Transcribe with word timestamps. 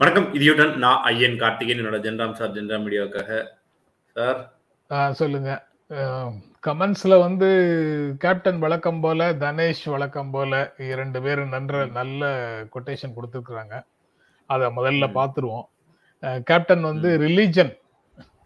வணக்கம் 0.00 0.34
இதியுடன் 0.34 0.74
நான் 0.76 1.02
ஐயன் 1.02 1.36
கார்த்திகேயன் 1.38 1.84
என்னோட 1.84 1.98
ஜென்ராம் 2.06 2.32
சார் 2.32 2.50
ஜென்ராம் 2.52 2.82
மீடியாவுக்காக. 2.86 3.46
சார்? 4.14 5.14
சொல்லுங்க. 5.20 5.50
கமெண்ட்ஸ்ல 6.66 7.18
வந்து 7.20 7.48
கேப்டன் 8.18 8.58
வழக்கம் 8.58 9.00
போல 9.00 9.32
தனேஷ் 9.32 9.84
வழக்கம் 9.84 10.30
போல 10.30 10.72
இரண்டு 10.78 11.22
பேரும் 11.22 11.48
நன்ற 11.48 11.86
நல்ல 11.86 12.30
கொட்டேஷன் 12.74 13.14
கொடுத்துருக்குறாங்க. 13.16 13.74
அதை 14.46 14.68
முதல்ல. 14.76 15.08
பார்த்துருவோம் 15.18 15.66
கேப்டன் 16.42 16.86
வந்து 16.90 17.18
religion 17.18 17.74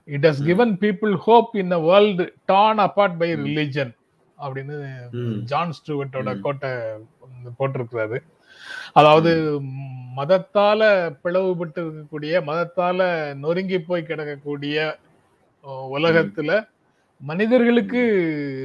it 0.04 0.26
has 0.26 0.44
given 0.44 0.76
people 0.78 1.16
hope 1.28 1.56
in 1.56 1.70
a 1.70 1.80
world 1.90 2.32
torn 2.46 2.78
apart 2.78 3.18
by. 3.18 3.34
Religion 3.34 3.94
அப்படின்னு. 4.46 4.76
ஜான் 5.52 5.74
ஸ்டூவர்ட்டோட. 5.80 6.40
கோட்டை 6.40 6.70
போட்டிருக்கிறாரு. 7.58 8.20
அதாவது 8.96 9.30
மதத்தால 10.16 10.80
பிளவுபட்டு 11.22 11.80
இருக்கக்கூடிய 11.84 12.42
மதத்தால 12.44 13.00
நொறுங்கி 13.34 13.78
போய் 13.80 14.08
கிடக்கக்கூடிய 14.08 14.76
உலகத்துல 15.96 16.50
மனிதர்களுக்கு 17.20 18.02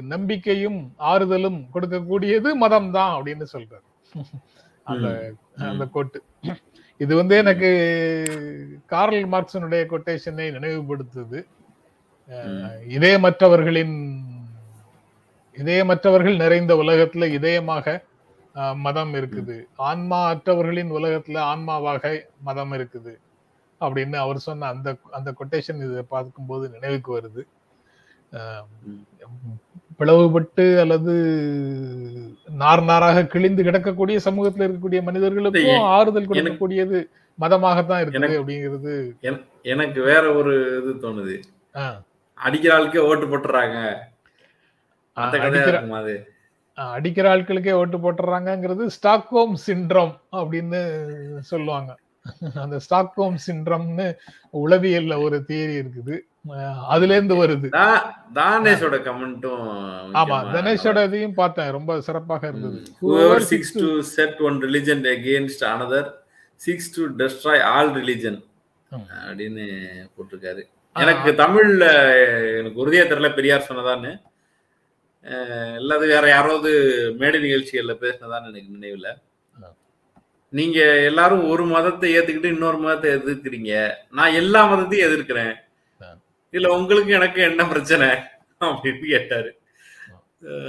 நம்பிக்கையும் 0.03 0.79
ஆறுதலும் 1.11 1.59
கொடுக்கக்கூடியது 1.73 2.49
மதம் 2.55 2.91
தான் 2.91 3.13
அப்படின்னு 3.15 3.45
சொல்றாரு. 3.53 3.85
அந்த. 4.83 5.07
அந்த 5.69 5.85
கோட்டு. 5.85 6.19
இது 6.99 7.13
வந்து 7.15 7.35
எனக்கு 7.37 7.69
கார்ல் 8.85 9.25
மார்க்சனுடைய 9.25 9.83
கொட்டேஷனை 9.85 10.47
நினைவுபடுத்துது. 10.51 11.39
இதயமற்றவர்களின் 12.87 13.95
இதயமற்றவர்கள் 15.57 16.37
நிறைந்த 16.37 16.73
உலகத்துல 16.75 17.27
இதயமாக 17.31 17.85
மதம் 18.85 19.13
இருக்குது. 19.19 19.55
ஆன்மா 19.89 20.19
அற்றவர்களின் 20.31 20.95
உலகத்துல 20.97 21.37
ஆன்மாவாக 21.51 22.11
மதம் 22.47 22.73
இருக்குது. 22.77 23.13
அப்படின்னு 23.81 24.17
அவர் 24.23 24.45
சொன்ன 24.45 24.67
அந்த 24.73 24.89
அந்த 25.17 25.29
கொட்டேஷன் 25.39 25.81
இதை 25.87 26.03
பார்க்கும்போது 26.13 26.65
நினைவுக்கு 26.75 27.11
வருது. 27.17 27.43
பிளவுபட்டு 29.99 30.63
அல்லது 30.83 31.13
நார் 32.61 32.83
நாராக 32.89 33.25
கிழிந்து 33.33 33.65
கிடக்கக்கூடிய 33.67 34.17
சமூகத்துல 34.27 34.65
இருக்கக்கூடிய 34.65 35.01
மனிதர்களுக்கும் 35.09 35.85
ஆறுதல் 35.95 36.29
கொடுக்கக்கூடியது 36.29 36.99
மதமாகத்தான் 37.39 38.01
இருக்குது 38.03 38.39
அப்படிங்கிறது. 38.39 38.93
எனக்கு 39.73 39.99
வேற 40.09 40.23
ஒரு 40.39 40.53
இது 40.79 40.93
தோணுது. 41.05 41.35
அடிக்கிற 42.37 42.71
ஆளுக்கே 42.77 43.05
ஓட்டு 43.09 43.25
போட்டுறாங்க. 43.31 43.77
அந்த 45.17 45.35
கதையா 45.43 45.67
இருக்குமா 45.71 45.99
அது? 46.03 46.15
அடிக்கிற 46.75 47.35
ஆட்களுக்கே 47.35 47.71
ஓட்டு 47.71 47.97
போட்டுறாங்கிறது 47.97 48.89
ஸ்டாக்ஹோம் 49.01 49.53
சிண்ட்ரம் 49.67 50.19
அப்படின்னு 50.31 50.81
சொல்லுவாங்க. 51.37 51.97
அந்த 52.55 52.79
ஸ்டாக்ஹோம் 52.89 53.37
சிண்ட்ரம்னு 53.47 54.15
உளவியல்ல 54.53 55.21
ஒரு 55.21 55.43
தியரி 55.47 55.83
இருக்குது. 55.83 56.19
அதுல 56.87 57.13
இருந்து 57.13 57.47
வருது. 57.47 57.67
தானேஷோட 58.35 58.97
கமெண்ட்டும் 59.07 59.63
ஆமா 60.13 60.51
தனேஷோட 60.51 61.03
இதையும் 61.03 61.33
பார்த்தேன். 61.33 61.71
ரொம்ப 61.71 62.01
சிறப்பாக 62.01 62.47
இருந்தது. 62.47 62.83
whoever 63.01 63.41
seeks 63.49 63.71
to 63.73 63.87
set 64.15 64.39
one 64.39 64.59
religion 64.61 65.01
against 65.03 65.61
another 65.61 66.03
seeks 66.65 66.87
to 66.95 67.03
destroy 67.17 67.61
all 67.61 67.89
religion 67.91 68.43
ம். 68.89 68.95
அப்படின்னு 69.25 69.67
போட்டிருக்காரு. 70.17 70.61
எனக்கு 70.93 71.31
தமிழ்ல 71.31 71.83
எனக்கு 72.57 72.87
உறுதியா 72.87 73.05
தெரியல 73.07 73.33
பெரியார் 73.33 73.65
சொன்னதான்னு. 73.69 74.21
அஹ் 75.25 75.75
இல்லாத 75.75 76.05
வேற 76.05 76.27
யாராவது 76.27 76.69
மேடை 77.17 77.39
நிகழ்ச்சிகள்ல 77.39 77.95
பேசினதான்னு 78.01 78.53
எனக்கு 78.53 78.77
நினைவுல. 78.79 79.13
நீங்க 80.49 80.99
எல்லாரும் 80.99 81.49
ஒரு 81.49 81.65
மதத்தை 81.65 82.17
ஏத்துக்கிட்டு 82.17 82.45
இன்னொரு 82.45 82.77
மதத்தை 82.77 83.15
எதிர்க்கிறீங்க. 83.15 83.93
நான் 84.11 84.33
எல்லா 84.33 84.73
மதத்தையும் 84.73 85.11
எதிர்க்கிறேன். 85.11 85.55
இல்ல 86.51 86.75
உங்களுக்கு 86.75 87.13
எனக்கு 87.13 87.41
என்ன 87.41 87.67
பிரச்சனை? 87.67 88.07
அப்படின்னு 88.59 89.09
கேட்டாரு. 89.09 89.59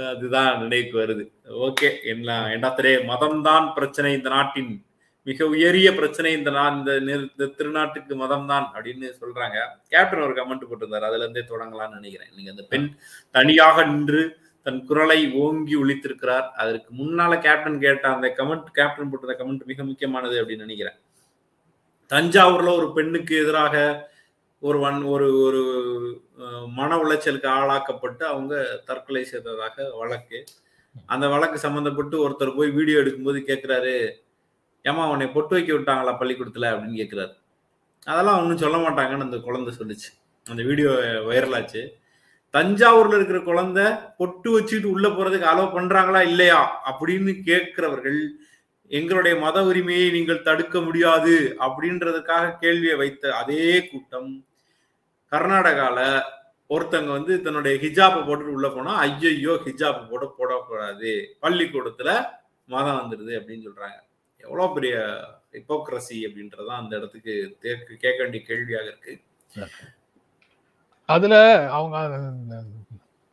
அதுதான் 0.07 0.61
நினைவுக்கு 0.61 0.99
வருது. 0.99 1.31
ஓகே 1.51 2.03
என்ன 2.03 2.47
என்னத்திலே 2.47 3.03
மதம்தான் 3.05 3.73
பிரச்சனை 3.73 4.13
இந்த 4.13 4.29
நாட்டின். 4.29 4.85
மிக 5.23 5.45
உயரிய 5.45 5.93
பிரச்சனை 5.93 6.31
இந்த 6.31 6.49
நா 6.49 6.67
இந்த 6.67 6.91
நிறு- 6.91 7.29
இந்த 7.37 7.45
திருநாட்டுக்கு 7.45 8.15
மதம் 8.15 8.47
தான் 8.47 8.71
அப்படின்னு 8.73 9.11
சொல்றாங்க. 9.21 9.65
கேப்டன் 9.87 10.21
ஒரு 10.21 10.33
கமெண்ட் 10.33 10.59
போட்டிருந்தாரு. 10.59 10.99
அதுல 10.99 11.17
இருந்தே 11.17 11.43
தொடங்கலாம்னு 11.49 11.93
நினைக்கிறேன். 11.93 12.29
நீங்க 12.35 12.51
அந்த 12.51 12.63
பெண் 12.69 12.95
தனியாக 13.31 13.85
நின்று 13.85 14.37
தன் 14.67 14.81
குரலை 14.89 15.19
ஓங்கி 15.43 15.75
ஒழித்திருக்கிறார். 15.81 16.47
அதற்கு 16.61 16.89
முன்னால 17.01 17.33
கேப்டன் 17.45 17.83
கேட்ட 17.85 18.05
அந்த 18.15 18.27
கமெண்ட் 18.39 18.69
கேப்டன் 18.77 19.09
போட்ட 19.11 19.35
கமெண்ட் 19.41 19.63
மிக 19.71 19.83
முக்கியமானது 19.89 20.35
அப்படின்னு 20.41 20.65
நினைக்கிறேன். 20.67 20.97
தஞ்சாவூர்ல 22.11 22.69
ஒரு 22.79 22.87
பெண்ணுக்கு 22.97 23.33
எதிராக 23.43 23.75
ஒரு 24.63 24.77
வன் 24.83 25.01
ஒரு 25.13 25.27
ஒரு 25.47 25.61
மன 26.77 26.91
உளைச்சலுக்கு 27.03 27.49
ஆளாக்கப்பட்டு 27.57 28.23
அவங்க 28.31 28.53
தற்கொலை 28.87 29.23
செய்ததாக 29.31 29.75
வழக்கு. 30.01 30.39
அந்த 31.13 31.25
வழக்கு 31.33 31.57
சம்பந்தப்பட்டு 31.65 32.15
ஒருத்தர் 32.25 32.57
போய் 32.57 32.71
வீடியோ 32.77 33.01
எடுக்கும்போது 33.01 33.41
கேட்குறாரு 33.49 33.93
ஏமா 34.85 35.03
உன்னை 35.13 35.27
பொட்டு 35.35 35.53
வைக்க 35.55 35.71
விட்டாங்களா 35.73 36.13
பள்ளிக்கூடத்தில்? 36.19 36.67
அப்படின்னு 36.71 36.99
கேட்குறாரு 37.01 37.33
அதெல்லாம் 38.07 38.39
ஒன்றும் 38.41 38.61
சொல்ல 38.63 38.77
மாட்டாங்கன்னு 38.83 39.27
அந்த 39.27 39.39
குழந்தை 39.47 39.71
சொல்லுச்சு. 39.79 40.09
அந்த 40.45 40.61
வீடியோ 40.69 40.91
வைரலாச்சு 41.29 41.81
தஞ்சாவூர்ல 42.53 43.17
இருக்கிற 43.17 43.39
குழந்தை 43.39 43.85
பொட்டு 44.17 44.49
வச்சுட்டு 44.55 44.87
உள்ள 44.95 45.07
போறதுக்கு 45.07 45.51
அலோவ் 45.51 45.75
பண்றாங்களா 45.77 46.21
இல்லையா 46.31 46.59
அப்படின்னு 46.89 47.33
கேட்கிறவர்கள் 47.49 48.19
எங்களுடைய 48.91 49.33
மத 49.37 49.63
உரிமையை 49.63 50.07
நீங்கள் 50.11 50.43
தடுக்க 50.43 50.81
முடியாது 50.81 51.33
அப்படின்றதுக்காக 51.65 52.53
கேள்வியை 52.57 52.95
வைத்த 52.95 53.33
அதே 53.35 53.65
கூட்டம். 53.87 54.29
கர்நாடகால 55.31 55.97
ஒருத்தங்க 56.69 57.09
வந்து 57.17 57.33
தன்னுடைய 57.41 57.75
ஹிஜாப்பை 57.83 58.21
போட்டுட்டு 58.27 58.55
உள்ள 58.57 58.69
போனா 58.69 58.93
ஐயையோ 58.97 59.53
ஹிஜாப் 59.65 60.07
போட 60.09 60.23
போடக்கூடாது 60.37 61.11
பள்ளிக்கூடத்துல 61.41 62.09
மதம் 62.69 62.99
வந்துடுது 62.99 63.33
அப்படின்னு 63.39 63.67
சொல்றாங்க. 63.67 63.99
எவ்வளவு 64.43 64.73
பெரிய 64.73 64.95
ஹிப்போக்ரசி 65.55 66.17
அப்படின்றதான் 66.27 66.81
அந்த 66.81 66.93
இடத்துக்கு 66.97 67.33
கேட்க 67.99 68.17
வேண்டிய 68.23 68.43
கேள்வியாக 68.49 68.85
இருக்கு. 68.85 69.13
அதுல 71.09 71.35
அவங்க 71.69 71.97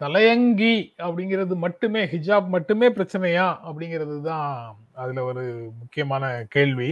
தலையங்கி 0.00 0.74
அப்படிங்கிறது 0.98 1.54
மட்டுமே 1.56 2.02
ஹிஜாப் 2.06 2.48
மட்டுமே 2.48 2.86
பிரச்சனையா 2.88 3.46
அப்படிங்கிறது 3.66 4.16
தான் 4.22 4.48
அதுல 4.94 5.24
ஒரு 5.24 5.42
முக்கியமான 5.80 6.24
கேள்வி. 6.48 6.90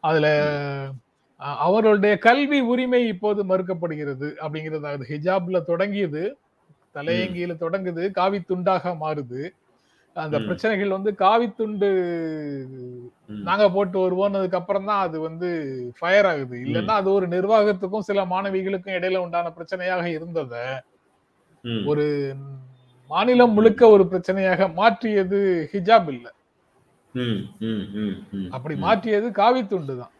அதுல 0.00 0.26
அவர்களுடைய 1.62 2.14
கல்வி 2.18 2.60
உரிமை 2.72 3.00
இப்போது 3.08 3.40
மறுக்கப்படுகிறது 3.44 4.28
அப்படிங்கிறது 4.42 4.86
அது 4.92 5.06
ஹிஜாப்ல 5.08 5.60
தொடங்கியது 5.64 6.22
தலையங்கியில 6.94 7.52
தொடங்குது 7.64 8.04
காவி 8.10 8.38
துண்டாக 8.50 8.94
மாறுது. 9.02 9.42
அந்த. 10.16 10.36
பிரச்சனைகள் 10.40 10.96
வந்து 10.96 11.10
காவி 11.20 11.46
துண்டு 11.52 11.88
ம். 13.28 13.42
நாங்க 13.42 13.64
போட்டு 13.70 13.96
வருவோம்னதுக்கு 14.00 14.58
அப்புறம் 14.60 14.88
தான் 14.90 15.02
அது 15.04 15.16
வந்து 15.20 15.48
ஃபயர் 15.98 16.28
ஆகுது 16.30 16.56
இல்லைன்னா 16.64 16.94
அது 17.00 17.10
ஒரு 17.12 17.26
நிர்வாகத்துக்கும் 17.28 18.06
சில 18.08 18.22
மாணவிகளுக்கும் 18.26 18.96
இடையில 18.98 19.22
உண்டான 19.24 19.52
பிரச்சனையாக 19.56 20.04
இருந்தத. 20.16 20.54
ஒரு 21.88 22.04
மாநிலம் 23.10 23.54
முழுக்க 23.56 23.82
ஒரு 23.88 24.04
பிரச்சனையாக 24.10 24.68
மாற்றியது 24.76 25.38
ஹிஜாப் 25.72 26.08
இல்ல. 26.14 26.26
அப்படி. 28.56 28.74
மாற்றியது 28.84 29.26
காவி 29.38 29.62
துண்டு 29.66 29.94
தான் 29.96 30.12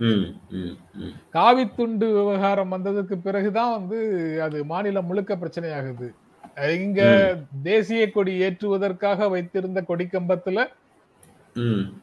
ம். 0.00 0.24
ம். 0.56 0.72
ம். 0.98 1.12
காவி 1.34 1.64
துண்டு 1.76 2.06
விவகாரம் 2.16 2.72
வந்ததுக்கு 2.74 3.16
பிறகுதான் 3.20 3.72
வந்து 3.76 3.98
அது 4.46 4.58
மாநிலம் 4.72 5.08
முழுக்க 5.10 5.34
பிரச்சனையாகுது 5.36 6.08
இங்க 6.56 7.00
தேசிய 7.62 8.02
கொடி 8.10 8.32
ஏற்றுவதற்காக 8.42 9.28
வைத்திருந்த 9.28 9.80
கொடிக்கம்பத்துல. 9.88 10.66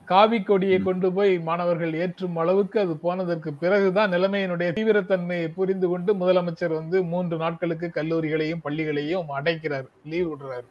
காவி 0.05 0.39
கொடியை 0.41 0.77
கொண்டு 0.79 1.07
போய் 1.13 1.33
மாணவர்கள் 1.39 1.93
ஏற்றும் 1.93 2.37
அளவுக்கு 2.37 2.77
அது 2.79 2.93
போனதற்கு 2.97 3.49
பிறகுதான் 3.53 4.11
நிலைமையினுடைய 4.11 4.69
தீவிரத்தன்மையை 4.77 5.47
புரிந்து 5.57 5.87
கொண்டு 5.87 6.13
முதலமைச்சர் 6.13 6.73
வந்து 6.73 7.03
மூன்று 7.03 7.37
நாட்களுக்கு 7.37 7.89
கல்லூரிகளையும் 7.95 8.63
பள்ளிகளையும் 8.63 9.33
அடைக்கிறார் 9.37 9.87
லீவ் 10.05 10.29
விடுறாரு. 10.31 10.67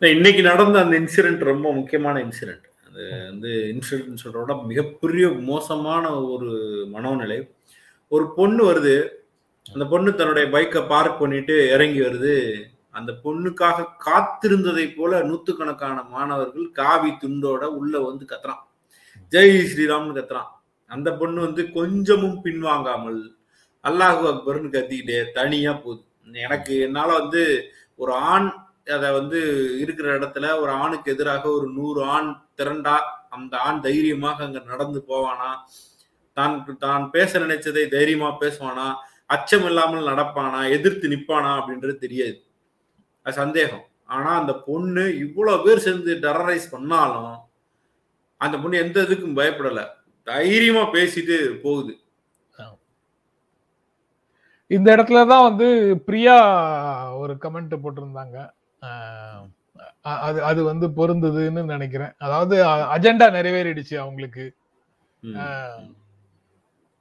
இன்னைக்கு 0.00 0.42
நடந்த 0.42 0.78
அந்த 0.84 0.96
இன்சிடென்ட் 1.00 1.44
ரொம்ப 1.52 1.72
முக்கியமான 1.72 2.16
இன்சிடென்ட். 2.26 2.66
அது 2.88 3.04
வந்து 3.30 3.52
இன்சிடென்ட் 3.74 4.22
சொல்றத 4.24 4.42
விட 4.44 4.54
மிகப்பெரிய 4.66 5.28
மோசமான 5.28 6.04
ஒரு 6.34 6.50
மனோநிலை. 6.94 7.40
ஒரு 8.08 8.26
பொண்ணு 8.36 8.62
வருது 8.70 8.96
அந்த 9.72 9.84
பொண்ணு 9.92 10.10
தன்னுடைய 10.18 10.46
பைக்கை 10.54 10.80
பார்க் 10.92 11.20
பண்ணிட்டு 11.22 11.54
இறங்கி 11.74 12.00
வருது. 12.04 12.36
அந்த 12.98 13.10
பொண்ணுக்காக 13.24 13.88
காத்திருந்ததை 14.06 14.86
போல 14.98 15.20
நூத்துக்கணக்கான 15.28 15.96
மாணவர்கள் 16.14 16.68
காவி 16.80 17.10
துண்டோட 17.22 17.64
உள்ள 17.80 17.94
வந்து 18.06 18.24
கத்துறான். 18.30 18.62
ஜெய் 19.32 19.56
ஸ்ரீராம்னு 19.70 20.16
கத்துறான். 20.18 20.50
அந்த 20.90 21.08
பொண்ணு 21.20 21.38
வந்து 21.46 21.62
கொஞ்சமும் 21.78 22.38
பின்வாங்காமல் 22.44 23.20
அல்லாஹு 23.84 24.22
அக்பர்னு 24.30 24.70
கத்திக்கிட்டே 24.76 25.18
தனியா 25.38 25.72
போகுது. 25.82 26.02
எனக்கு 26.46 26.72
என்னால 26.86 27.08
வந்து 27.20 27.42
ஒரு 28.02 28.12
ஆண் 28.32 28.48
அதை 28.96 29.08
வந்து 29.18 29.38
இருக்கிற 29.82 30.08
இடத்துல 30.18 30.46
ஒரு 30.62 30.72
ஆணுக்கு 30.82 31.12
எதிராக 31.14 31.44
ஒரு 31.58 31.66
நூறு 31.78 32.00
ஆண் 32.16 32.28
திரண்டா 32.58 32.96
அந்த 33.36 33.54
ஆண் 33.66 33.80
தைரியமாக 33.86 34.44
அங்க 34.44 34.60
நடந்து 34.72 35.00
போவானா? 35.10 35.50
தான் 36.36 36.56
தான் 36.84 37.04
பேச 37.16 37.40
நினைச்சதை 37.44 37.84
தைரியமா 37.96 38.28
பேசுவானா? 38.42 38.88
அச்சம் 39.30 39.66
இல்லாமல் 39.70 40.08
நடப்பானா 40.10 40.60
எதிர்த்து 40.76 41.06
நிப்பானா 41.14 41.50
அப்படின்றது 41.58 41.94
தெரியாது. 42.04 42.38
அது 43.26 43.34
சந்தேகம். 43.42 43.84
ஆனா 44.16 44.30
அந்த 44.40 44.52
பொண்ணு 44.68 45.04
இவ்வளவு 45.24 45.64
பேர் 45.64 45.84
சேர்ந்து 45.86 46.12
டெரரைஸ் 46.26 46.66
பண்ணாலும் 46.74 47.34
அந்த 48.40 48.56
பொண்ணு 48.62 48.82
எந்த 48.84 48.98
இதுக்கும் 49.06 49.38
பயப்படல. 49.38 49.80
தைரியமா 50.26 50.84
பேசிட்டு 50.94 51.36
போகுது. 51.64 51.94
இந்த 54.70 54.88
இடத்துல 54.96 55.20
தான் 55.32 55.46
வந்து 55.48 55.66
பிரியா 56.06 56.36
ஒரு 57.20 57.34
கமெண்ட் 57.44 57.74
போட்டிருந்தாங்க. 57.82 58.38
அது 60.24 60.38
அது 60.48 60.60
வந்து 60.70 60.86
பொருந்ததுன்னு 60.98 61.62
நினைக்கிறேன். 61.72 62.12
அதாவது 62.26 62.56
அஜெண்டா 62.94 63.28
நிறைவேறிடுச்சு 63.36 63.94
அவங்களுக்கு. 64.02 64.44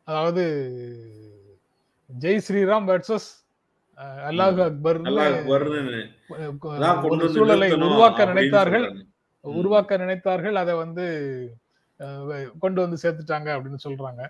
அதாவது 0.07 0.43
ஜெய் 2.19 2.41
ஸ்ரீராம் 2.47 2.87
வர்சஸ் 2.87 3.45
அல்லாஹ் 3.97 4.61
அக்பர் 4.63 5.01
சூழலை 7.27 7.69
உருவாக்க 7.73 8.23
நினைத்தார்கள். 8.25 9.01
உருவாக்க 9.41 9.97
நினைத்தார்கள் 9.97 10.53
அதை 10.53 10.75
வந்து 10.75 11.49
கொண்டு 12.59 12.81
வந்து 12.81 12.97
சேர்த்துட்டாங்க 13.03 13.47
அப்படின்னு 13.47 13.89
சொல்றாங்க. 13.89 14.27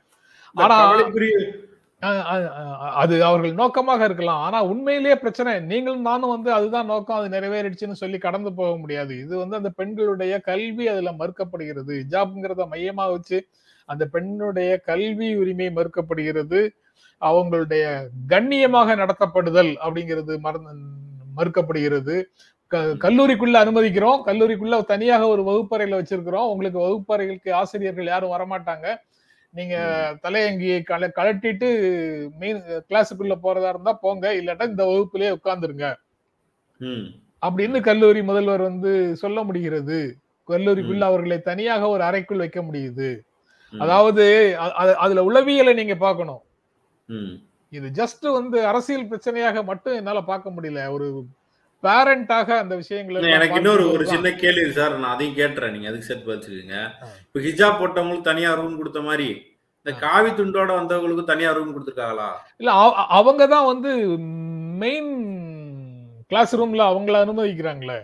ஆனா- 2.01 2.77
அது 2.77 3.23
அவர்கள் 3.23 3.53
நோக்கமாக 3.53 4.03
இருக்கலாம். 4.03 4.41
ஆனா 4.41 4.63
உண்மையிலேயே 4.63 5.15
பிரச்சனை 5.15 5.59
நீங்களும் 5.59 6.01
நானும் 6.01 6.29
வந்து 6.29 6.51
அதுதான் 6.51 6.85
நோக்கம் 6.85 7.17
அது 7.17 7.39
நிறைவேறிடுச்சுன்னு 7.39 7.91
சொல்லி 7.91 8.17
கடந்து 8.17 8.53
போக 8.53 8.77
முடியாது. 8.77 9.17
இது 9.19 9.37
வந்து 9.37 9.55
அந்த 9.55 9.69
பெண்களுடைய 9.69 10.39
கல்வி 10.39 10.87
அதுல 10.87 11.11
மறுக்கப்படுகிறது. 11.11 12.01
ஹிஜாப்ங்கிறத 12.01 12.67
மையமா 12.71 13.09
வச்சு 13.11 13.47
அந்த 13.85 14.05
பெண்ணுடைய 14.05 14.77
கல்வி 14.77 15.35
உரிமை 15.35 15.67
மறுக்கப்படுகிறது. 15.67 16.69
அவங்களுடைய 17.21 17.83
கண்ணியமாக 18.27 18.95
நடத்தப்படுதல் 18.95 19.71
அப்படிங்கிறது 19.85 20.39
மறந்து 20.39 20.73
மறுக்கப்படுகிறது. 21.37 22.15
கல்லூரிக்குள்ள 23.03 23.57
அனுமதிக்கிறோம். 23.63 24.21
கல்லூரிக்குள்ள 24.25 24.85
தனியாக 24.85 25.27
ஒரு 25.27 25.43
வகுப்பறையில 25.43 25.99
வச்சிருக்கிறோம். 25.99 26.49
உங்களுக்கு 26.49 26.79
வகுப்பறைகளுக்கு 26.79 27.51
ஆசிரியர்கள் 27.53 28.05
யாரும் 28.05 28.33
வரமாட்டாங்க. 28.33 28.87
நீங்க 29.53 29.75
தலையங்கியை 30.23 30.79
கல 30.89 31.09
கழட்டிட்டு 31.15 31.67
மெயின் 32.39 32.59
கிளாஸுக்குள்ள 32.89 33.35
போறதா 33.43 33.69
இருந்தா 33.69 33.93
போங்க. 33.93 34.33
இல்லாட்டா 34.33 34.67
இந்த 34.67 34.85
வகுப்பிலே 34.85 35.29
உட்கார்ந்துருங்க. 35.37 35.85
அப்படின்னு 37.43 37.79
கல்லூரி 37.81 38.23
முதல்வர் 38.23 38.61
வந்து 38.61 38.91
சொல்ல 39.15 39.43
முடிகிறது. 39.43 39.99
கல்லூரிக்குள்ள 40.47 40.99
அவர்களை 41.01 41.41
தனியாக 41.41 41.87
ஒரு 41.87 42.03
அறைக்குள் 42.03 42.37
வைக்க 42.37 42.61
முடியுது. 42.61 43.09
அதாவது 43.73 44.25
அதுல 44.97 45.23
உளவியலை 45.23 45.73
நீங்க 45.73 45.95
பார்க்கணும். 45.95 46.41
ம். 46.41 46.46
இது 47.71 47.87
ஜஸ்ட் 47.95 48.25
வந்து 48.33 48.57
அரசியல் 48.67 49.09
பிரச்சனையாக 49.09 49.63
மட்டும் 49.65 49.95
என்னால 49.95 50.19
பார்க்க 50.25 50.49
முடியல 50.49 50.81
ஒரு 50.91 51.07
பேரண்டாக 51.83 52.49
அந்த 52.57 52.73
விஷயங்களை 52.75 53.17
எனக்கு 53.31 53.59
இன்னொரு 53.59 53.83
ஒரு 53.91 54.03
சின்ன 54.07 54.29
கேள்வி 54.37 54.71
சார் 54.71 54.93
நான் 54.95 55.13
அதையும் 55.13 55.37
கேட்டுறேன் 55.37 55.73
நீங்க 55.73 55.89
அதுக்கு 55.89 56.07
சேர்த்து 56.07 56.31
வச்சுக்கோங்க. 56.33 56.77
இப்ப 57.25 57.39
ஹிஜாப் 57.39 57.79
போட்டவங்களுக்கு 57.79 58.23
தனியா 58.23 58.51
ரூம் 58.53 58.77
கொடுத்த 58.77 59.01
மாதிரி 59.01 59.27
இந்த. 59.79 59.91
காவி 60.01 60.29
துண்டோட 60.31 60.71
வந்தவங்களுக்கு 60.77 61.23
தனியா 61.25 61.51
ரூம் 61.51 61.73
கொடுத்துருக்காங்களா 61.73 62.29
இல்ல 62.59 62.71
அவ- 62.77 63.05
அவங்க 63.17 63.47
தான் 63.47 63.65
வந்து 63.65 63.91
மெயின் 64.77 65.11
கிளாஸ் 66.31 66.55
ரூம்ல 66.55 66.83
அவங்கள 66.89 67.17
அனுமதிக்கிறாங்களே 67.23 67.99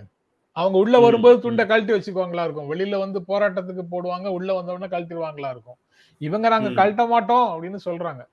அவங்க 0.58 0.78
உள்ள 0.78 0.96
வரும்போது. 1.00 1.36
துண்டை 1.40 1.64
கழட்டி 1.66 1.94
வச்சுக்குவாங்களா 1.94 2.44
இருக்கும் 2.44 2.72
வெளியில 2.72 2.98
வந்து 3.00 3.20
போராட்டத்துக்கு 3.28 3.84
போடுவாங்க 3.92 4.28
உள்ள 4.32 4.50
வந்தவொடனே 4.54 4.90
கழட்டிடுவாங்களா 4.90 5.50
இருக்கும் 5.50 5.80
இவங்க 6.22 6.48
நாங்க. 6.50 6.70
கழட்ட 6.80 7.04
மாட்டோம் 7.08 7.48
அப்படின்னு 7.50 7.80
சொல்றாங்க. 7.86 8.24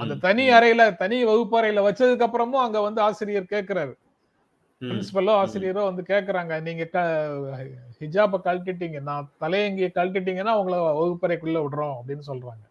அந்த 0.00 0.14
தனி 0.20 0.44
அறையில 0.50 0.82
தனி 0.96 1.24
வகுப்பு 1.24 1.56
அறையில 1.60 1.82
வச்சதுக்கு 1.84 2.26
அப்புறமும் 2.26 2.64
அங்க 2.64 2.80
வந்து 2.80 3.00
ஆசிரியர் 3.00 3.52
கேக்குறாரு. 3.52 3.92
பிரின்சிபலோ 4.82 5.32
ஆசிரியரோ 5.40 5.82
வந்து 5.88 6.02
கேக்குறாங்க 6.08 6.52
நீங்க 6.60 6.84
ஹிஜாப 8.00 8.40
கழட்டிட்டீங்க 8.46 9.00
நான் 9.02 9.30
தலையங்கிய 9.38 9.88
கழட்டிட்டீங்கன்னா 9.94 10.54
உங்களை 10.60 10.78
வகுப்பறைக்குள்ள 10.98 11.58
விடுறோம் 11.64 11.96
அப்படின்னு 11.98 12.24
சொல்றாங்க. 12.30 12.62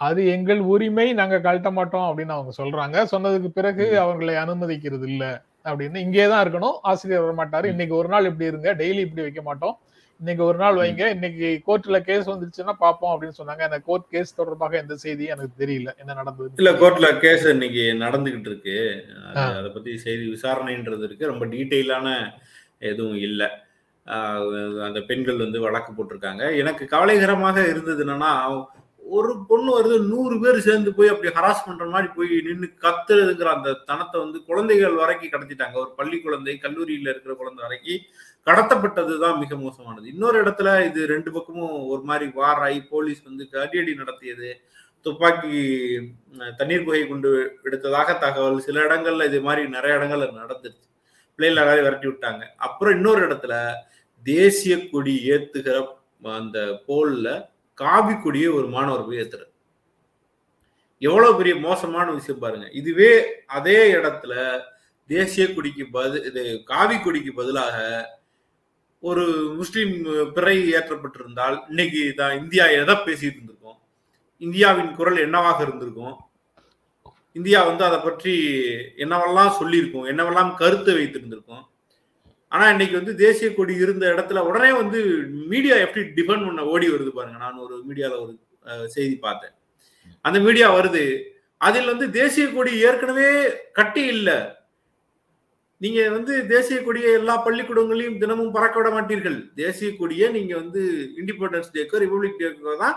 அது 0.00 0.20
எங்கள் 0.26 0.60
உரிமை 0.72 1.06
நாங்க 1.12 1.36
கழட்ட 1.38 1.70
மாட்டோம் 1.72 2.08
அப்படின்னு 2.08 2.36
அவங்க 2.36 2.52
சொல்றாங்க 2.58 2.96
சொன்னதுக்கு 3.12 3.48
பிறகு 3.50 3.84
ம். 3.86 3.98
அவங்களை 4.02 4.34
அனுமதிக்கிறது 4.42 5.06
இல்ல 5.08 5.24
அப்படின்னு 5.64 5.98
இங்கே 6.06 6.26
தான் 6.28 6.42
இருக்கணும் 6.44 6.76
ஆசிரியர் 6.82 7.24
வர 7.24 7.34
மாட்டாரு. 7.40 7.66
இன்னைக்கு 7.66 7.94
ஒரு 7.96 8.08
நாள் 8.08 8.28
இப்படி 8.30 8.50
இருங்க 8.50 8.70
டெய்லி 8.74 9.02
இப்படி 9.06 9.22
வைக்க 9.22 9.42
மாட்டோம் 9.42 9.74
இன்னைக்கு 10.18 10.44
ஒரு 10.44 10.58
நாள். 10.58 10.74
வைங்க. 10.74 11.06
இன்னைக்கு 11.06 11.62
கோர்ட்ல 11.66 12.00
கேஸ் 12.00 12.30
வந்துருச்சுன்னா 12.30 12.72
பாப்போம் 12.80 13.16
அப்படின்னு 13.20 13.32
சொன்னாங்க. 13.38 13.60
அந்த 13.60 13.78
கோர்ட் 13.78 14.08
கேஸ் 14.10 14.34
தொடர்பாக 14.34 14.76
எந்த 14.76 14.96
செய்தியும் 14.96 15.38
எனக்கு 15.38 15.66
தெரியல. 15.66 15.98
என்ன 15.98 16.14
நடந்தது 16.14 16.50
இல்ல 16.56 16.72
கோர்ட்ல 16.72 17.18
கேஸ் 17.18 17.46
இன்னைக்கு 17.46 17.80
நடந்துகிட்டு 17.80 18.40
இருக்கு. 18.40 19.04
அது- 19.34 19.72
பத்தி 19.72 19.98
செய்தி 19.98 20.32
விசாரணைன்றது 20.32 21.02
இருக்கு. 21.02 21.26
ரொம்ப 21.26 21.46
டீட்டெயிலான 21.46 22.32
எதுவும் 22.78 23.16
இல்ல. 23.16 23.64
அந்த 24.04 25.02
பெண்கள் 25.06 25.36
வந்து 25.36 25.60
வழக்கு 25.60 25.92
போட்டிருக்காங்க. 25.92 26.56
எனக்கு 26.58 26.86
கவலைகரமாக 26.86 27.68
இருந்தது 27.68 28.06
என்னன்னா 28.06 28.64
ஒரு 29.08 29.32
பொண்ணு 29.48 29.70
வருது 29.76 29.96
நூறு 30.12 30.40
பேர் 30.40 30.58
சேர்ந்து 30.60 30.94
போய் 30.94 31.08
அப்படி 31.08 31.30
ஹராஸ் 31.34 31.66
பண்ற 31.66 31.84
மாதிரி 31.86 32.12
போய் 32.12 32.28
நின்று 32.46 32.68
கத்துறதுங்கிற 32.84 33.48
அந்த 33.56 33.72
தனத்தை 33.72 34.20
வந்து 34.20 34.38
குழந்தைகள் 34.44 34.94
வரைக்கும் 35.00 35.32
கடத்திட்டாங்க. 35.34 35.74
ஒரு 35.74 35.90
பள்ளி 35.96 36.20
குழந்தை 36.20 36.58
கல்லூரியில 36.62 37.12
இருக்கிற 37.12 37.34
குழந்தை 37.34 37.64
வரைக்கும் 37.66 38.06
கடத்தப்பட்டதுதான் 38.46 39.38
மிக 39.38 39.56
மோசமானது. 39.56 40.06
இன்னொரு 40.08 40.44
இடத்துல 40.44 40.86
இது 40.86 41.06
ரெண்டு 41.06 41.32
பக்கமும் 41.32 41.86
ஒரு 41.86 42.02
மாதிரி 42.02 42.30
வாராய் 42.36 42.80
போலீஸ் 42.88 43.22
வந்து 43.22 43.48
அடியடி 43.52 43.94
நடத்தியது 43.94 44.50
துப்பாக்கி 45.00 45.60
தண்ணீர் 46.56 46.84
புகை 46.84 47.08
கொண்டு 47.08 47.58
எடுத்ததாக 47.64 48.18
தகவல். 48.18 48.60
சில 48.60 48.84
இடங்கள்ல 48.86 49.26
இது 49.26 49.40
மாதிரி 49.40 49.68
நிறைய 49.68 49.96
இடங்கள்ல 49.98 50.28
நடந்துருச்சு. 50.42 50.86
பிள்ளைகள் 51.34 51.82
விரட்டி 51.82 52.08
விட்டாங்க. 52.08 52.42
அப்புறம் 52.56 52.94
இன்னொரு 52.94 53.28
இடத்துல 53.28 53.54
தேசிய 54.24 54.88
கொடி 54.88 55.14
ஏத்துகிற 55.30 55.76
அந்த 56.38 56.58
போல்ல 56.88 57.54
காவி 57.80 58.14
கொடியை 58.16 58.48
ஒரு 58.58 58.66
மாணவர் 58.74 59.06
போய் 59.06 59.20
ஏத்துறாரு. 59.22 59.52
எவ்வளவு 60.98 61.36
பெரிய 61.36 61.54
மோசமான 61.56 62.06
விஷயம் 62.10 62.42
பாருங்க. 62.44 62.66
இதுவே 62.80 63.10
அதே 63.58 63.78
இடத்துல 63.94 64.34
தேசிய 65.10 65.54
கொடிக்கு 65.54 65.84
பதில் 65.96 66.24
இது 66.24 66.42
காவி 66.64 66.96
கொடிக்கு 66.98 67.32
பதிலாக 67.32 67.76
ஒரு 69.00 69.24
முஸ்லீம் 69.56 69.92
பிறை 70.36 70.56
ஏற்றப்பட்டிருந்தால் 70.74 71.56
இன்னைக்கு 71.68 72.02
தான் 72.16 72.38
இந்தியா 72.38 72.64
எதை 72.80 72.94
பேசிட்டு 72.94 73.38
இருந்திருக்கோம்? 73.38 73.78
இந்தியாவின் 74.46 74.90
குரல் 74.94 75.24
என்னவாக 75.26 75.62
இருந்திருக்கும்? 75.62 76.16
இந்தியா 77.32 77.60
வந்து 77.62 77.84
அதை 77.84 77.98
பற்றி 77.98 78.34
என்னவெல்லாம் 79.04 79.56
சொல்லியிருக்கோம்? 79.60 80.08
என்னவெல்லாம் 80.12 80.52
கருத்து 80.54 80.92
வைத்திருந்திருக்கோம்? 80.98 81.64
ஆனா 82.52 82.66
இன்னைக்கு 82.72 82.98
வந்து 83.00 83.14
தேசிய 83.22 83.48
கொடி 83.54 83.74
இருந்த 83.84 84.04
இடத்துல 84.14 84.42
உடனே 84.48 84.72
வந்து 84.80 84.98
மீடியா 85.52 85.76
எப்படி 85.84 86.02
டிபெண்ட் 86.18 86.46
பண்ண 86.48 86.64
ஓடி 86.72 86.86
வருது 86.92 87.12
பாருங்க. 87.16 87.38
நான் 87.44 87.64
ஒரு 87.64 87.76
மீடியால 87.88 88.18
ஒரு 88.24 88.34
செய்தி 88.96 89.16
பார்த்தேன். 89.24 89.54
அந்த 90.26 90.38
மீடியா 90.46 90.68
வருது. 90.76 91.04
அதில் 91.66 91.90
வந்து 91.92 92.06
தேசிய 92.20 92.46
கொடி 92.54 92.72
ஏற்கனவே 92.86 93.28
கட்டி 93.78 94.04
இல்லை. 94.14 94.36
நீங்க 95.80 96.00
வந்து 96.16 96.34
தேசிய 96.52 96.76
கொடியை 96.84 97.10
எல்லா 97.18 97.34
பள்ளிக்கூடங்களையும் 97.46 98.20
தினமும் 98.22 98.54
பறக்க 98.56 98.76
விட 98.78 98.90
மாட்டீர்கள். 98.94 99.38
தேசிய 99.62 99.88
கொடியை 99.98 100.26
நீங்க 100.36 100.52
வந்து 100.62 100.82
இண்டிபெண்டன்ஸ் 101.20 101.74
டேக்கோ 101.74 102.00
ரிபப்ளிக் 102.04 102.40
டேக்கோ 102.42 102.76
தான் 102.84 102.96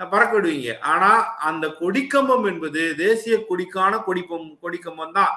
பறக்க 0.00 0.32
விடுவீங்க. 0.36 0.70
ஆனா 0.92 1.10
அந்த 1.48 1.66
கொடிக்கம்பம் 1.82 2.46
என்பது 2.52 2.82
தேசிய 3.04 3.36
கொடிக்கான 3.50 4.00
கொடிப்பம் 4.08 4.48
கொடிக்கம்பம் 4.64 5.16
தான். 5.18 5.34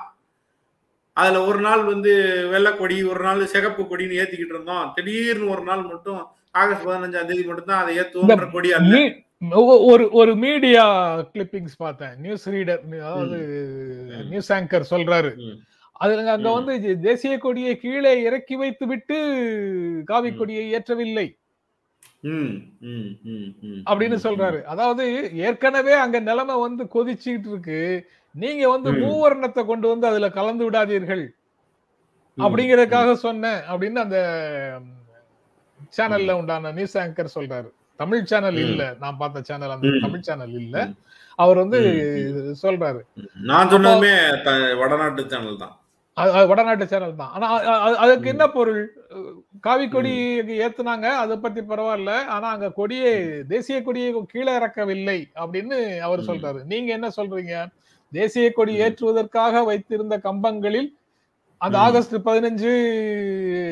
அதுல 1.19 1.45
ஒரு 1.45 1.59
நாள் 1.59 1.83
வந்து 1.83 2.11
வெள்ளை 2.49 2.71
கொடி 2.77 2.97
ஒரு 3.03 3.23
நாள் 3.23 3.45
சிகப்பு 3.45 3.83
கொடின்னு 3.83 4.19
ஏத்திக்கிட்டு 4.21 4.53
இருந்தோம். 4.55 4.91
திடீர்னு 4.95 5.49
ஒரு 5.49 5.63
நாள் 5.63 5.81
மட்டும் 5.81 6.21
ஆகஸ்ட் 6.51 6.85
பதினஞ்சாம் 6.87 7.25
தேதி 7.25 7.43
மட்டும் 7.43 7.71
தான் 7.71 7.81
அதை 7.83 7.97
ஏத்துவோன்ற 7.99 8.51
கொடி 8.51 8.71
அல்ல 8.73 8.99
ஒரு 9.89 10.05
ஒரு 10.11 10.31
மீடியா 10.35 10.85
கிளிப்பிங்ஸ் 11.33 11.75
பார்த்தேன். 11.77 12.15
நியூஸ் 12.19 12.45
ரீடர் 12.49 12.81
அதாவது. 12.99 13.37
நியூஸ் 14.29 14.51
ஆங்கர் 14.53 14.89
சொல்றாரு. 14.89 15.31
அதுல 15.99 16.31
அங்க. 16.31 16.49
வந்து 16.51 16.99
தேசிய 16.99 17.37
கொடியை 17.37 17.73
கீழே 17.77 18.11
இறக்கி 18.21 18.55
வைத்து 18.55 18.85
விட்டு 18.87 19.17
காவி. 20.05 20.29
கொடியை 20.33 20.65
ஏற்றவில்லை. 20.73 21.27
அப்படின்னு 23.89 24.17
சொல்றாரு. 24.23 24.59
அதாவது 24.73 25.03
ஏற்கனவே 25.33 25.93
அங்க 25.93 26.19
நிலைமை 26.19 26.55
வந்து 26.59 26.83
கொதிச்சுக்கிட்டு 26.95 27.49
இருக்கு. 27.51 27.81
நீங்க 28.35 28.69
வந்து. 28.69 28.89
மூவர்ணத்தை 29.03 29.65
கொண்டு 29.65 29.87
வந்து 29.87 30.07
அதுல 30.07 30.29
கலந்து 30.29 30.63
விடாதீர்கள். 30.69 31.25
அப்படிங்கறதுக்காக 32.37 33.13
சொன்னேன் 33.25 33.61
அப்படின்னு 33.71 33.99
அந்த 34.05 34.19
சேனல்ல 35.97 36.31
உண்டான 36.31 36.71
நியூஸ் 36.71 36.97
ஆங்கர் 36.97 37.35
சொல்றாரு. 37.35 37.69
தமிழ் 37.99 38.29
சேனல். 38.31 38.59
இல்ல. 38.67 38.83
நான் 38.99 39.17
பார்த்த 39.17 39.41
சேனல் 39.41 39.73
அந்த. 39.75 39.93
தமிழ் 40.01 40.25
சேனல் 40.27 40.55
இல்ல. 40.61 40.75
அவர் 41.39 41.57
வந்து 41.57 41.79
சொல்றாரு. 42.63 43.01
நான் 43.49 43.69
சொன்னதுமே 43.69 44.13
வடநாட்டு 44.81 45.23
சேனல் 45.27 45.61
தான். 45.63 45.75
வடநாட்டு 46.51 46.85
சேனல் 46.87 47.15
தான். 47.15 47.31
ஆனா 47.35 47.47
அதுக்கு. 48.05 48.29
என்ன 48.29 48.45
பொருள்? 48.49 48.81
காவி 49.59 49.85
கொடி 49.89 50.13
ஏத்துனாங்க 50.65 51.07
அதை 51.23 51.35
பத்தி 51.37 51.61
பரவாயில்ல. 51.61 52.13
ஆனா 52.35 52.47
அங்க 52.49 52.69
கொடியே 52.79 53.11
தேசிய 53.53 53.81
கொடியை 53.81 54.09
கீழே 54.27 54.53
இறக்கவில்லை 54.55 55.19
அப்படின்னு 55.43 55.79
அவர். 56.07 56.27
சொல்றாரு. 56.29 56.61
நீங்க 56.73 56.91
என்ன 56.91 57.09
சொல்றீங்க? 57.17 57.53
தேசிய 58.11 58.51
கொடி. 58.51 58.73
ஏற்றுவதற்காக 58.79 59.63
வைத்திருந்த 59.63 60.17
கம்பங்களில் 60.23 60.89
அந்த. 61.61 61.77
ஆகஸ்ட் 61.77 62.15
பதினஞ்சு 62.25 62.71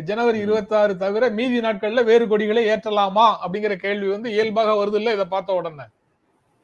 ஜனவரி. 0.02 0.40
இருபத்தி 0.40 0.76
ஆறு 0.76 0.98
தவிர 0.98 1.30
மீதி 1.30 1.60
நாட்கள்ல 1.60 2.04
வேறு 2.04 2.28
கொடிகளை 2.28 2.66
ஏற்றலாமா 2.68 3.26
அப்படிங்கிற 3.44 3.76
கேள்வி 3.76 4.08
வந்து 4.08 4.32
இயல்பாக 4.32 4.74
வருது 4.74 4.96
இல்ல 4.96 5.14
இதை 5.14 5.26
பார்த்த 5.26 5.54
உடனே 5.54 5.86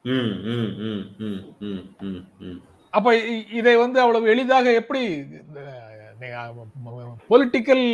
ம், 0.04 0.32
ம், 0.46 0.70
ம், 0.82 1.04
ம், 1.18 1.40
ம், 1.60 1.82
ம், 2.00 2.22
ம். 2.40 2.58
அப்ப 2.92 3.16
இதை 3.52 3.76
வந்து 3.76 4.00
அவ்வளவு 4.00 4.28
எளிதாக 4.28 4.72
எப்படி 4.72 5.02
பொலிட்டிக்கல் 7.30 7.84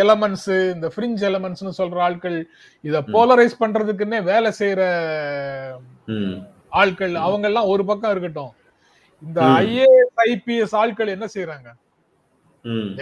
எலமெண்ட்ஸ் 0.00 0.48
இந்த 0.74 0.92
ஃப்ரிஞ்ச் 0.94 1.22
எலமெண்ட்ஸ்னு 1.28 1.78
சொல்ற 1.78 1.98
ஆட்கள் 1.98 2.38
இத. 2.84 3.00
போலரைஸ் 3.08 3.60
பண்றதுக்குன்னே 3.60 4.22
வேலை 4.22 4.52
செய்யற 4.58 4.80
ஆட்கள் 6.72 7.14
அவங்க 7.18 7.46
எல்லாம் 7.46 7.66
ஒரு 7.66 7.84
பக்கம் 7.84 8.10
இருக்கட்டும் 8.10 8.50
இந்த. 9.22 9.38
ஐஏஎஸ் 9.62 10.16
ஐபிஎஸ் 10.30 10.74
ஆட்கள் 10.82 11.14
என்ன 11.16 11.28
செய்யறாங்க 11.34 11.68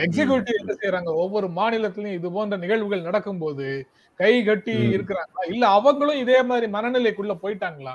எக்ஸிகியூட்டிவ் 0.02 0.60
என்ன 0.62 0.75
செய்யறாங்க 0.80 1.10
ஒவ்வொரு 1.22 1.46
மாநிலத்திலயும் 1.56 2.18
இது 2.18 2.28
போன்ற 2.37 2.56
நிகழ்வுகள் 2.64 3.06
நடக்கும்போது 3.08 3.66
கை 4.20 4.32
கட்டி. 4.44 4.75
இருக்கிறாங்களா? 4.96 5.42
இல்ல 5.52 5.64
அவங்களும் 5.76 6.20
இதே 6.25 6.38
மாதிரி 6.50 6.66
மனநிலைக்குள்ள 6.76 7.34
போயிட்டாங்களா. 7.42 7.94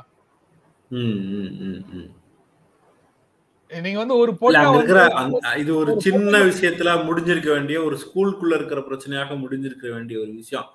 நீங்க 3.71 3.99
வந்து 3.99 4.17
ஒரு 4.23 4.31
இது 5.61 5.71
ஒரு 5.75 5.91
ஒரு 5.91 5.93
சின்ன 6.07 6.33
விஷயத்துல 6.49 6.89
முடிஞ்சிருக்க 7.07 7.49
வேண்டிய 7.55 7.77
ஒரு 7.83 7.95
ஸ்கூலுக்குள்ள 8.03 8.53
இருக்கிற 8.59 8.81
பிரச்சனையாக 8.89 9.37
முடிஞ்சிருக்க 9.43 9.87
வேண்டிய 9.95 10.17
ஒரு 10.23 10.31
விஷயம். 10.41 10.67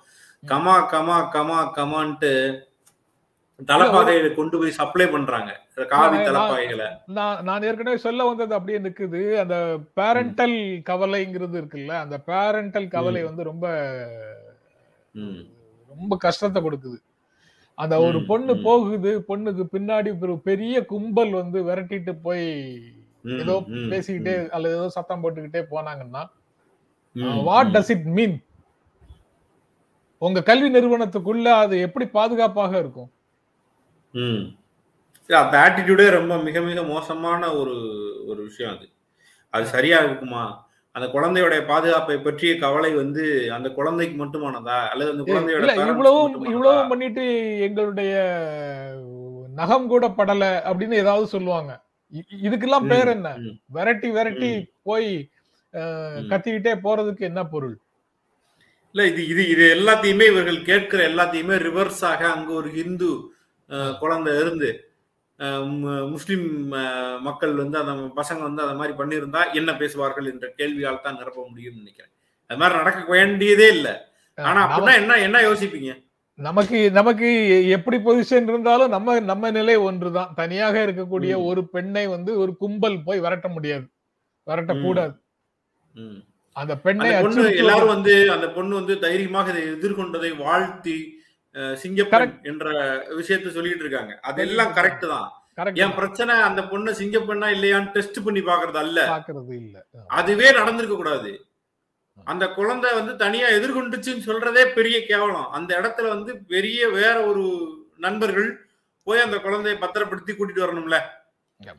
கமா 0.43 0.75
கமா 0.93 1.17
கமா 1.35 1.59
கமான்ட்டு 1.77 2.33
தலைப்பாகையில 3.67 4.27
கொண்டு 4.37 4.55
போய் 4.59 4.77
சப்ளை 4.77 5.05
பண்றாங்க. 5.13 5.51
காவி 5.93 6.17
தலைப்பாகைகளை 6.27 6.87
நான் 7.17 7.41
நான் 7.47 7.65
ஏற்கனவே 7.69 7.97
சொல்ல 8.05 8.27
வந்தது 8.29 8.53
அப்படியே 8.57 8.79
நிக்குது. 8.85 9.21
அந்த 9.43 9.55
பேரண்டல் 9.99 10.55
கவலைங்கிறது 10.89 11.57
இருக்குல்ல 11.61 11.93
அந்த 12.03 12.17
பேரண்டல் 12.29 12.87
கவலை 12.95 13.21
வந்து 13.29 13.43
ரொம்ப 13.51 13.67
ரொம்ப 15.91 16.13
கஷ்டத்தை 16.25 16.59
கொடுக்குது. 16.63 16.97
அந்த 17.77 17.95
ஒரு 18.05 18.19
பொண்ணு. 18.31 18.53
போகுது 18.67 19.11
பொண்ணுக்கு 19.29 19.65
பின்னாடி 19.75 20.09
ஒரு 20.25 20.35
பெரிய 20.49 20.75
கும்பல் 20.93 21.31
வந்து 21.41 21.59
விரட்டிட்டு 21.69 22.13
போய் 22.25 22.47
ஏதோ 23.43 23.55
பேசிக்கிட்டே 23.91 24.35
அல்லது 24.55 24.75
ஏதோ 24.79 24.87
சத்தம் 24.97 25.21
போட்டுக்கிட்டே 25.23 25.63
போனாங்கன்னா 25.73 26.23
வாட். 27.47 27.71
டஸ் 27.75 27.91
இட் 27.95 28.09
மீன் 28.17 28.35
உங்க 30.21 30.39
கல்வி 30.49 30.69
நிறுவனத்துக்குள்ள 30.75 31.47
அது 31.63 31.75
எப்படி 31.85 32.05
பாதுகாப்பாக 32.17 32.73
இருக்கும்? 32.83 33.09
ம். 34.13 34.43
இல்ல, 35.29 35.37
அந்த 35.39 35.55
ஆட்டிடியூடே 35.63 36.07
ரொம்ப 36.13 36.33
மிக 36.43 36.61
மிக 36.61 36.83
மோசமான 36.87 37.41
ஒரு 37.55 37.75
ஒரு 38.27 38.41
விஷயம் 38.43 38.73
அது. 38.75 38.85
அது 39.53 39.65
சரியா 39.67 39.99
இருக்குமா? 40.03 40.43
அந்த 40.95 41.07
குழந்தையோட 41.09 41.55
பாதுகாப்பை 41.67 42.15
பற்றிய 42.19 42.51
கவலை 42.59 42.91
வந்து 42.95 43.23
அந்த 43.55 43.67
குழந்தைக்கு 43.71 44.15
மட்டுமானதா? 44.17 44.77
அல்லது 44.91 45.11
அந்த 45.11 45.23
குழந்தையோட 45.25 45.65
க்கு 45.67 46.53
இவ்வளவும் 46.53 46.89
பண்ணிட்டு 46.91 47.25
எங்களுடைய 47.67 48.13
நகம் 49.53 49.87
கூட 49.87 50.05
படல 50.17 50.41
அப்படின்னு 50.65 50.95
ஏதாவது 50.95 51.27
சொல்லுவாங்க. 51.27 51.71
இதுக்கெல்லாம் 52.43 52.87
பேர் 52.91 53.09
என்ன? 53.09 53.29
விரட்டி 53.71 54.09
விரட்டி. 54.11 54.51
போய். 54.83 55.11
கத்திக்கிட்டே 56.29 56.73
போறதுக்கு 56.83 57.23
என்ன 57.27 57.41
பொருள்? 57.47 57.75
இல்ல 58.95 59.03
இது 59.07 59.21
இது 59.27 59.41
இது 59.49 59.63
எல்லாத்தையுமே 59.75 60.25
இவர்கள் 60.27 60.61
கேட்கிற 60.63 60.99
எல்லாத்தையுமே 61.09 61.55
ரிவர்ஸாக 61.65 62.21
அங்க 62.31 62.49
ஒரு 62.53 62.69
இந்து 62.79 63.09
அஹ், 63.11 63.38
குழந்தை 63.99 64.33
இருந்து 64.41 64.69
முஸ்லிம் 66.13 66.45
மக்கள் 67.27 67.53
வந்து 67.61 67.77
அந்த 67.81 67.93
பசங்க 68.19 68.41
வந்து 68.47 68.63
அந்த 68.63 68.75
மாதிரி 68.79 68.93
பண்ணியிருந்தா 68.99 69.41
என்ன 69.59 69.71
பேசுவார்கள் 69.81 70.29
என்ற 70.31 70.45
கேள்வியால் 70.59 71.03
தான் 71.05 71.19
நிரப்ப 71.19 71.45
முடியும்னு 71.51 71.81
நினைக்கிறேன். 71.81 72.13
அது 72.49 72.59
மாதிரி 72.61 72.79
நடக்க 72.81 72.99
வேண்டியதே 73.15 73.67
இல்ல. 73.75 73.89
ஆனா 74.37 74.61
அப்படின்னா 74.65 74.95
என்ன 75.01 75.19
என்ன 75.27 75.41
யோசிப்பீங்க? 75.49 75.91
நமக்கு 76.39 76.79
நமக்கு 76.97 77.29
எப்படி 77.75 77.97
பொசிஷன் 78.03 78.49
இருந்தாலும் 78.51 78.93
நம்ம 78.95 79.15
நம்ம 79.29 79.51
நிலை 79.57 79.75
ஒன்றுதான். 79.89 80.33
தனியாக 80.41 80.75
இருக்கக்கூடிய. 80.85 81.33
ஒரு 81.49 81.61
பெண்ணை 81.75 82.03
வந்து 82.15 82.31
ஒரு 82.43 82.51
கும்பல் 82.61 82.97
போய் 83.07 83.23
விரட்ட 83.25 83.47
முடியாது. 83.55 83.85
விரட்டக்கூடாது. 84.47 85.15
அந்த 86.55 86.73
பெண்ணை 86.85 87.09
எல்லாரும் 87.63 87.93
வந்து 87.95 88.13
அந்த 88.35 88.47
பொண்ணு 88.57 88.73
வந்து 88.79 88.95
தைரியமாக 89.05 89.51
இதை 89.51 89.63
எதிர்கொண்டதை 89.73 90.31
வாழ்த்தி 90.45 90.97
அஹ், 91.55 91.75
சிங்கப்பெண் 91.75 92.19
என்ற 92.43 92.65
விஷயத்த 93.17 93.49
சொல்லிட்டு 93.49 93.83
இருக்காங்க. 93.83 94.13
அதெல்லாம் 94.23 94.73
கரெக்ட் 94.75 95.05
தான். 95.07 95.27
என் 95.79 95.95
பிரச்சனை 95.97 96.33
அந்த 96.41 96.61
பொண்ணு 96.67 96.91
சிங்கப்பெண்ணா 96.93 97.47
இல்லையான்னு 97.49 97.93
டெஸ்ட் 97.93 98.23
பண்ணி 98.23 98.41
பாக்குறது 98.41 98.79
அல்ல. 98.79 98.99
அதுவே 100.17 100.49
நடந்திருக்க 100.51 100.95
கூடாது. 100.95 101.31
அந்த 102.27 102.45
குழந்தை 102.49 102.93
வந்து 102.93 103.15
தனியா 103.17 103.47
எதிர்கொண்டுச்சுன்னு 103.49 104.25
சொல்றதே 104.25 104.63
பெரிய 104.73 105.05
கேவலம். 105.05 105.47
அந்த 105.51 105.71
இடத்துல 105.79 106.07
வந்து 106.07 106.31
பெரிய 106.47 106.89
வேற 106.89 107.25
ஒரு 107.25 107.43
நண்பர்கள் 107.97 108.49
போய் 109.07 109.19
அந்த 109.19 109.37
குழந்தையை 109.37 109.79
பத்திரப்படுத்தி 109.79 110.33
கூட்டிட்டு 110.33 110.65
வரணும்ல. 110.65 110.97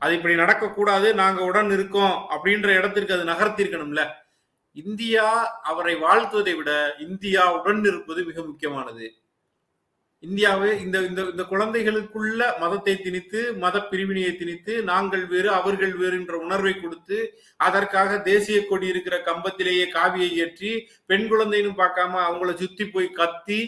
அது 0.01 0.15
இப்படி 0.15 0.35
நடக்க 0.35 0.71
கூடாது 0.71 1.15
நாங்க 1.15 1.41
உடன் 1.43 1.71
இருக்கோம் 1.71 2.15
அப்படின்ற 2.31 2.69
இடத்திற்கு 2.75 3.15
அது 3.15 3.25
நகர்த்தி 3.25 3.63
இருக்கணும்ல 3.63 4.03
இந்தியா 4.77 5.27
அவரை 5.63 5.95
வாழ்த்துவதை 5.97 6.57
விட 6.57 6.71
இந்தியா 6.99 7.43
உடன் 7.55 7.85
இருப்பது 7.85 8.25
மிக 8.25 8.43
முக்கியமானது. 8.43 9.07
இந்தியாவை 10.23 10.71
இந்த 10.81 10.97
இந்த 11.01 11.21
இந்த 11.23 11.43
குழந்தைகளுக்குள்ள 11.43 12.41
மதத்தை 12.59 12.95
திணித்து 12.97 13.41
மத 13.59 13.77
பிரிவினையை 13.83 14.33
திணித்து 14.33 14.83
நாங்கள் 14.83 15.27
வேறு 15.27 15.51
அவர்கள் 15.51 15.95
வேறு 15.97 16.17
என்ற 16.17 16.37
உணர்வை 16.37 16.75
கொடுத்து 16.75 17.19
அதற்காக 17.57 18.19
தேசிய 18.23 18.67
கொடி 18.67 18.87
இருக்கிற 18.87 19.19
கம்பத்திலேயே 19.23 19.87
காவியை 19.95 20.31
ஏற்றி 20.37 20.73
பெண் 21.07 21.27
குழந்தைன்னு 21.29 21.73
பார்க்காம 21.77 22.21
அவங்கள 22.23 22.55
சுத்தி 22.55 22.87
போய் 22.87 23.09
கத்தி 23.13 23.61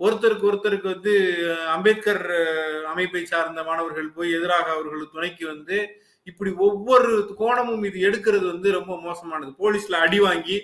ஒருத்தருக்கு 0.00 0.48
ஒருத்தருக்கு 0.50 0.88
வந்து 0.88 1.12
அம்பேத்கர் 1.68 2.24
அமைப்பை 2.86 3.24
சார்ந்த 3.24 3.62
மாணவர்கள் 3.62 4.12
போய் 4.12 4.30
எதிராக 4.32 4.70
அவர்கள் 4.70 5.12
துணைக்கு 5.12 5.46
வந்து 5.46 5.78
இப்படி 6.22 6.50
ஒவ்வொரு 6.58 7.10
கோணமும் 7.38 7.84
இது 7.84 7.98
எடுக்கிறது 8.10 8.46
வந்து 8.46 8.70
ரொம்ப 8.70 8.92
மோசமானது. 9.00 9.50
போலீஸ்ல 9.58 9.98
அடி 9.98 10.18
வாங்கி 10.18 10.56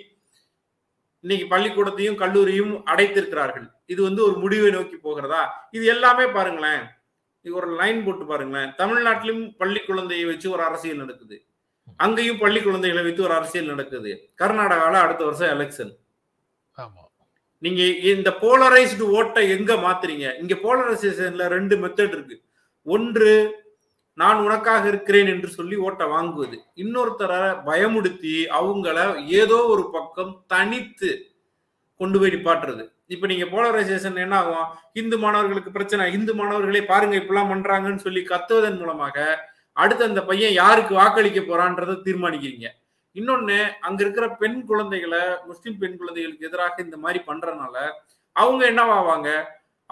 இன்னைக்கு 1.25 1.47
பள்ளிக்கூடத்தையும் 1.52 2.21
கல்லூரியும் 2.23 2.73
அடைத்திருக்கிறார்கள். 2.93 3.66
இது 3.87 4.00
வந்து 4.02 4.21
ஒரு 4.26 4.37
முடிவை 4.43 4.71
நோக்கி 4.71 4.97
போகிறதா? 4.97 5.43
இது 5.71 5.85
எல்லாமே 5.87 6.26
பாருங்களேன். 6.26 6.83
இது 7.45 7.54
ஒரு 7.54 7.69
லைன் 7.81 8.04
போட்டு 8.04 8.25
பாருங்களேன். 8.26 8.71
தமிழ்நாட்டிலும் 8.78 9.43
பள்ளி 9.57 9.81
குழந்தையை 9.81 10.26
வச்சு 10.26 10.47
ஒரு 10.50 10.62
அரசியல் 10.62 11.02
நடக்குது. 11.02 11.37
அங்கேயும் 11.97 12.38
பள்ளி 12.38 12.61
குழந்தைகளை 12.62 13.02
வைத்து 13.07 13.23
ஒரு 13.23 13.35
அரசியல் 13.35 13.73
நடக்குது. 13.73 14.12
கர்நாடகால 14.43 14.95
அடுத்த 15.04 15.25
வருஷம் 15.25 15.52
எலெக்ஷன் 15.57 15.93
நீங்க 17.64 17.83
இந்த 18.12 18.31
போலரைஸ்டு 18.40 19.04
ஓட்டை 19.19 19.43
எங்க 19.57 19.75
மாத்துறீங்க? 19.87 20.26
இங்க 20.43 20.54
போலரைசேஷன்ல 20.64 21.45
ரெண்டு 21.57 21.75
மெத்தட் 21.76 22.14
இருக்கு. 22.16 22.37
ஒன்று 22.83 23.31
நான் 24.14 24.37
உனக்காக 24.37 24.88
இருக்கிறேன் 24.88 25.26
என்று 25.26 25.49
சொல்லி 25.49 25.76
ஓட்டை 25.76 26.06
வாங்குவது. 26.06 26.56
இன்னொருத்தரை 26.76 27.40
பயமுடுத்தி 27.68 28.35
அவங்கள 28.61 29.26
ஏதோ 29.26 29.64
ஒரு 29.66 29.90
பக்கம் 29.92 30.44
தனித்து 30.47 31.11
கொண்டு 32.00 32.18
போய் 32.21 32.30
நிப்பாட்டுறது. 32.30 32.85
இப்ப 33.06 33.26
நீங்க 33.26 33.44
போலரைசேஷன் 33.44 34.18
என்ன 34.18 34.37
ஆகும்? 34.37 34.68
இந்து 34.92 35.18
மாணவர்களுக்கு 35.18 35.71
பிரச்சனை. 35.71 36.12
இந்து 36.12 36.35
மாணவர்களே 36.35 36.85
பாருங்க 36.85 37.16
இப்பெல்லாம் 37.16 37.50
பண்றாங்கன்னு 37.52 37.97
சொல்லி 37.97 38.23
கத்துவதன் 38.23 38.78
மூலமாக 38.78 39.18
அடுத்து 39.73 40.04
அந்த 40.04 40.23
பையன் 40.25 40.52
யாருக்கு 40.52 40.94
வாக்களிக்க 40.94 41.40
போறான்றதை 41.40 41.97
தீர்மானிக்கிறீங்க. 42.04 42.68
இன்னொன்னு 43.14 43.59
அங்க 43.80 44.02
இருக்கிற 44.02 44.37
பெண் 44.37 44.64
குழந்தைகளை 44.64 45.21
முஸ்லிம் 45.44 45.78
பெண் 45.78 45.97
குழந்தைகளுக்கு 45.97 46.47
எதிராக 46.47 46.83
இந்த 46.83 46.97
மாதிரி 46.97 47.25
பண்றதுனால 47.26 47.76
அவங்க 48.33 48.62
என்னவாவாங்க? 48.71 49.28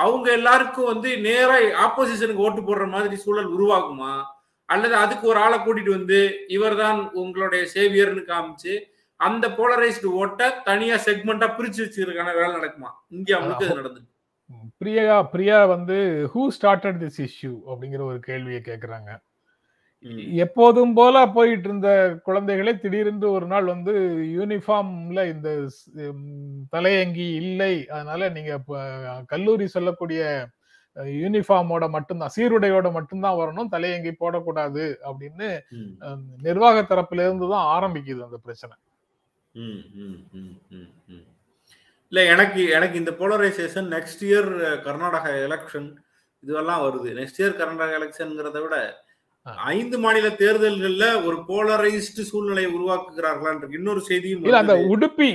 அவங்க 0.02 0.32
எல்லாருக்கும் 0.32 0.86
வந்து 0.86 1.08
நேரா 1.20 1.56
ஆப்போசிஷனுக்கு 1.84 2.44
ஓட்டு 2.44 2.60
போடுற 2.60 2.86
மாதிரி 2.88 3.16
சூழல் 3.16 3.50
உருவாகுமா? 3.56 4.12
அல்லது 4.68 4.94
அதுக்கு 4.96 5.24
ஒரு 5.26 5.38
ஆளை 5.38 5.58
கூட்டிட்டு 5.58 5.90
வந்து 5.90 6.18
இவர்தான் 6.48 7.00
உங்களுடைய 7.14 7.62
சேவியர்னு 7.74 8.22
காமிச்சு 8.28 8.74
அந்த 9.20 9.46
போலரைஸ்டு 9.48 10.14
ஓட்டை 10.20 10.46
தனியா 10.64 10.96
செக்மெண்டா 11.04 11.48
பிரிச்சு 11.56 11.82
வச்சுக்கிறதுக்கான 11.82 12.34
வேலை 12.34 12.52
நடக்குமா? 12.54 12.90
இந்தியா 13.10 13.38
முழுக்க 13.38 13.64
இது 13.64 13.74
நடந்தது 13.74 14.08
பிரியா 14.80 15.16
பிரியா 15.32 15.58
வந்து 15.66 15.96
ஹூ 16.32 16.42
ஸ்டார்டட் 16.56 16.98
திஸ் 17.02 17.20
இஷ்யூ 17.26 17.52
அப்படிங்கிற 17.68 18.02
ஒரு 18.04 18.18
கேள்வியை 18.20 18.60
கேக்குறாங்க. 18.62 19.10
ம். 19.12 19.31
எப்போதும் 20.42 20.94
போல 20.98 21.16
போயிட்டு 21.34 21.68
இருந்த 21.68 21.90
குழந்தைகளே 22.26 22.72
திடீரென்று 22.82 23.26
ஒரு 23.36 23.46
நாள் 23.52 23.66
வந்து 23.72 23.92
யூனிஃபார்ம்ல 24.36 25.20
இந்த 25.34 25.48
தலையங்கி 26.74 27.26
இல்லை. 27.42 27.74
அதனால 27.94 28.30
நீங்க 28.36 28.52
கல்லூரி 29.32 29.66
சொல்லக்கூடிய 29.76 30.22
யூனிஃபார்மோட 31.20 31.84
மட்டும்தான் 31.96 32.34
சீருடையோட 32.36 32.88
மட்டும்தான் 32.96 33.38
வரணும். 33.40 33.70
தலையங்கி 33.74 34.12
போடக்கூடாது 34.22 34.84
அப்படின்னு 35.10 35.48
நிர்வாக 36.46 36.82
தரப்புல 36.90 37.26
இருந்து 37.26 37.48
தான் 37.54 37.70
ஆரம்பிக்குது 37.76 38.26
அந்த 38.26 38.40
பிரச்சனை. 38.46 38.74
இல்ல 42.12 42.24
எனக்கு 42.32 42.62
எனக்கு 42.76 42.96
இந்த 43.02 43.12
polarisation 43.22 43.88
next 43.96 44.24
year 44.30 44.50
Karnataka 44.88 45.30
election 45.46 45.88
இதுவெல்லாம் 46.42 46.84
வருது. 46.86 47.08
நெக்ஸ்ட் 47.20 47.40
இயர் 47.42 47.58
கர்நாடகா 47.60 47.96
எலெக்ஷன்ங்கிறத 48.00 48.60
விட. 48.66 48.76
ஐந்து 49.46 49.98
மாநில 49.98 50.28
தேர்தல்கள்ல 50.28 51.24
ஒரு 51.24 51.36
போலரைஸ்டு 51.48 52.22
சூழ்நிலையை 52.22 52.70
உருவாக்குகிறார்களான்ற 52.74 53.74
இன்னொரு 53.74 54.00
செய்தியும் 54.00 54.44
இல்ல 54.44 54.58
அந்த. 54.58 54.74
உடுப்பி 54.94 55.28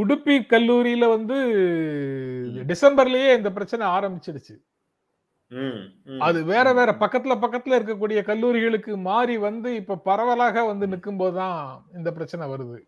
உடுப்பி 0.00 0.36
கல்லூரியில 0.50 1.08
வந்து 1.08 1.36
டிசம்பர்லயே 2.72 3.36
இந்த 3.36 3.52
பிரச்சனை 3.52 3.86
ஆரம்பிச்சிடுச்சு. 3.86 4.54
அது 6.18 6.44
வேற 6.44 6.72
வேற 6.72 6.96
பக்கத்துல 7.00 7.34
பக்கத்துல 7.44 7.78
இருக்கக்கூடிய 7.78 8.20
கல்லூரிகளுக்கு 8.22 8.96
மாறி 9.02 9.38
வந்து 9.38 9.74
இப்ப 9.74 9.96
பரவலாக 9.96 10.64
வந்து 10.64 10.86
நிற்கும் 10.86 11.16
போதுதான் 11.16 11.60
இந்த 11.96 12.12
பிரச்சனை 12.12 12.48
வருது. 12.48 12.78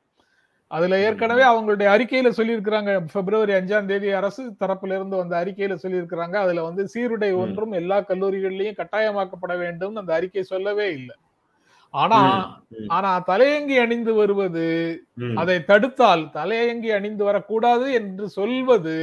அதுல 0.71 0.95
ஏற்கனவே 1.03 1.45
அவங்களுடைய 1.45 1.89
அறிக்கையில 1.93 2.29
சொல்லியிருக்கிறாங்க 2.39 2.93
பிப்ரவரி 3.13 3.53
அஞ்சாம் 3.53 3.87
தேதி 3.87 4.09
அரசு 4.13 4.43
தரப்புல 4.61 4.97
இருந்து 4.97 5.17
வந்த 5.17 5.35
அறிக்கையில 5.43 5.75
சொல்லியிருக்கிறாங்க 5.83 6.37
அதுல 6.37 6.63
வந்து 6.63 6.83
சீருடை. 6.95 7.31
ஒன்றும் 7.43 7.73
எல்லா 7.73 7.99
கல்லூரிகள்லயும் 8.09 8.79
கட்டாயமாக்கப்பட 8.79 9.55
வேண்டும் 9.59 9.97
அந்த 9.97 10.13
அறிக்கை 10.15 10.45
சொல்லவே 10.47 10.87
இல்லை 10.91 11.15
ஆனா 11.95 12.21
ஆனா 12.91 13.11
தலையங்கி 13.29 13.77
அணிந்து 13.79 14.13
வருவது 14.15 14.67
அதை 15.37 15.57
தடுத்தால் 15.65 16.25
தலையங்கி 16.33 16.91
அணிந்து 16.93 17.25
வரக்கூடாது 17.25 17.87
என்று 18.01 18.27
சொல்வது 18.37 18.97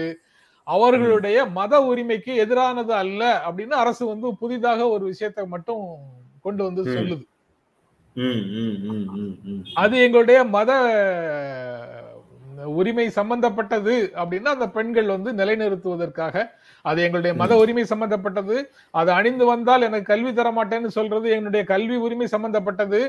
அவர்களுடைய 0.68 1.38
மத 1.56 1.74
உரிமைக்கு 1.84 2.34
எதிரானது 2.44 2.94
அல்ல 3.00 3.22
அப்படின்னு 3.48 3.76
அரசு 3.84 4.04
வந்து 4.06 4.28
புதிதாக 4.42 4.90
ஒரு 4.90 5.06
விஷயத்தை 5.06 5.46
மட்டும் 5.48 5.84
கொண்டு 6.46 6.62
வந்து. 6.64 6.84
சொல்லுது. 6.96 7.24
அது 9.82 9.96
எங்களுடைய 10.06 10.40
மத 10.56 10.72
உரிமை 12.80 13.06
சம்பந்தப்பட்டது 13.18 13.94
அப்படின்னா 14.22 14.52
அந்த 14.56 14.68
பெண்கள் 14.76 15.08
வந்து 15.14 15.30
நிலைநிறுத்துவதற்காக 15.40 16.36
அது 16.90 17.00
எங்களுடைய 17.06 17.34
மத 17.42 17.56
உரிமை 17.62 17.84
சம்பந்தப்பட்டது. 17.92 18.56
அது 19.00 19.10
அணிந்து 19.12 19.46
வந்தால் 19.46 19.86
எனக்கு 19.88 20.12
கல்வி 20.12 20.32
தர 20.34 20.50
மாட்டேன்னு 20.58 20.92
சொல்றது 20.98 21.28
எங்களுடைய 21.36 21.64
கல்வி 21.74 21.98
உரிமை 22.06 22.28
சம்பந்தப்பட்டது. 22.28 23.02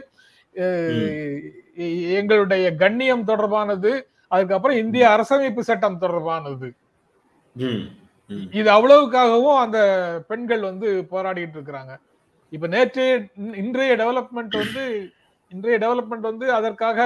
எங்களுடைய 2.20 2.66
கண்ணியம் 2.82 3.28
தொடர்பானது. 3.30 3.92
அதுக்கப்புறம் 4.34 4.80
இந்திய 4.82 5.04
அரசமைப்பு 5.14 5.62
சட்டம் 5.68 6.02
தொடர்பானது. 6.04 6.68
இது 8.60 8.68
அவ்வளவுக்காகவும் 8.76 9.60
அந்த 9.64 9.78
பெண்கள் 10.28 10.62
வந்து 10.70 10.88
போராடிட்டு 11.10 11.56
இருக்கிறாங்க. 11.58 11.94
இப்ப 12.52 12.66
நேற்றைய 12.66 13.12
இன்- 13.38 13.56
இன்றைய 13.56 13.92
டெவலப்மெண்ட் 13.96 14.56
வந்து 14.58 14.84
இன்றைய 15.52 15.76
டெவலப்மெண்ட் 15.78 16.26
வந்து 16.26 16.46
அதற்காக 16.52 16.98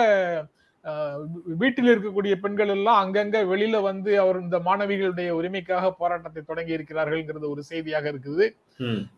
வீட்டில் 1.57 1.91
இருக்கக்கூடிய 1.91 2.35
பெண்கள் 2.35 2.69
எல்லாம் 2.69 3.01
அங்கங்க 3.01 3.39
வெளியில 3.47 3.77
வந்து 3.83 4.21
அவர் 4.21 4.39
இந்த 4.41 4.59
மாணவிகளுடைய 4.59 5.31
உரிமைக்காக 5.31 5.91
போராட்டத்தை 5.99 6.43
தொடங்கி 6.43 6.77
இருக்கிறார்கள்ங்கிறது 6.77 7.49
ஒரு 7.49 7.63
செய்தியாக 7.63 8.07
இருக்குது. 8.11 8.45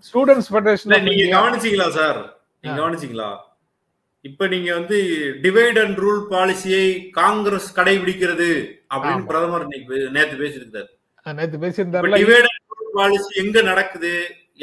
ஸ்டூடெண்ட்ஸ் 0.06 0.50
ஃபெடரேஷன் 0.50 0.94
நீங்க 1.08 1.26
கவனிச்சீங்களா 1.36 1.88
சார் 1.90 2.20
நீங்க. 2.64 2.76
கவனிச்சீங்களா 2.80 3.30
இப்ப 4.24 4.46
நீங்க 4.46 4.70
வந்து 4.74 4.96
டிவைட் 5.42 5.78
அண்ட் 5.82 5.98
ரூல் 5.98 6.22
பாலிசியை 6.30 6.86
காங்கிரஸ் 7.12 7.68
கடைபிடிக்கிறது 7.76 8.48
அப்படின்னு. 8.90 9.26
பிரதமர் 9.26 9.62
இன்னைக்கு 9.62 9.88
பே- 9.92 10.10
நேத்து 10.10 10.36
பேசியிருக்காரு 10.36 10.90
நேத்து 11.26 11.48
இப்ப 11.50 11.64
பேசியிருந்தாருல 11.64 12.20
டிவைட் 12.20 12.48
அண்ட் 12.50 12.68
ரூல் 12.74 12.92
பாலிசி 12.94 13.32
எங்க 13.40 13.62
நடக்குது 13.62 14.12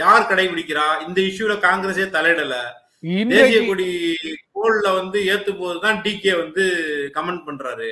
யார் 0.01 0.27
கடைபிடிக்கிறா? 0.29 0.85
இந்த 1.07 1.19
இஷ்யூல 1.29 1.53
காங்கிரஸே 1.65 2.05
தலையிடல. 2.15 2.55
தேசிய 3.31 3.59
கொடி 3.67 3.87
போல்ல 4.55 4.87
வந்து 4.99 5.19
ஏத்தும் 5.33 5.59
போதுதான் 5.59 5.99
டிகே 6.05 6.33
வந்து 6.41 6.63
கமெண்ட் 7.17 7.45
பண்றாரு. 7.47 7.89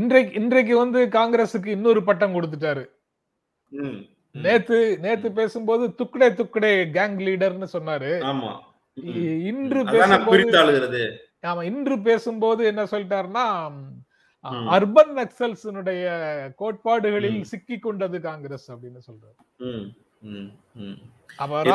இன்றைக்கு 0.00 0.32
இன்றைக்கு 0.40 0.74
வந்து 0.82 1.00
காங்கிரஸுக்கு 1.18 1.70
இன்னொரு 1.76 2.02
பட்டம் 2.08 2.34
கொடுத்துட்டாரு. 2.36 2.84
நேத்து 4.44 4.78
நேத்து 5.04 5.28
பேசும்போது 5.38 5.84
துக்குடே 5.98 6.28
துக்குடே 6.38 6.72
கேங் 6.96 7.18
லீடர்னு 7.26 7.68
சொன்னாரு. 7.76 8.12
இன்று 9.50 9.80
பேசும்போது 9.92 10.42
ஆமா 11.50 11.62
இன்று 11.70 11.96
பேசும்போது 12.08 12.62
என்ன 12.70 12.82
சொல்லிட்டாருன்னா. 12.92 13.46
அர்பன் 14.76 15.12
நக்சல்ஸினுடைய 15.18 16.04
கோட்பாடுகளில். 16.60 17.40
சிக்கி 17.50 17.78
கொண்டது 17.78 18.20
காங்கிரஸ் 18.28 18.68
அப்படின்னு 18.72 19.02
சொல்றாரு. 19.08 19.40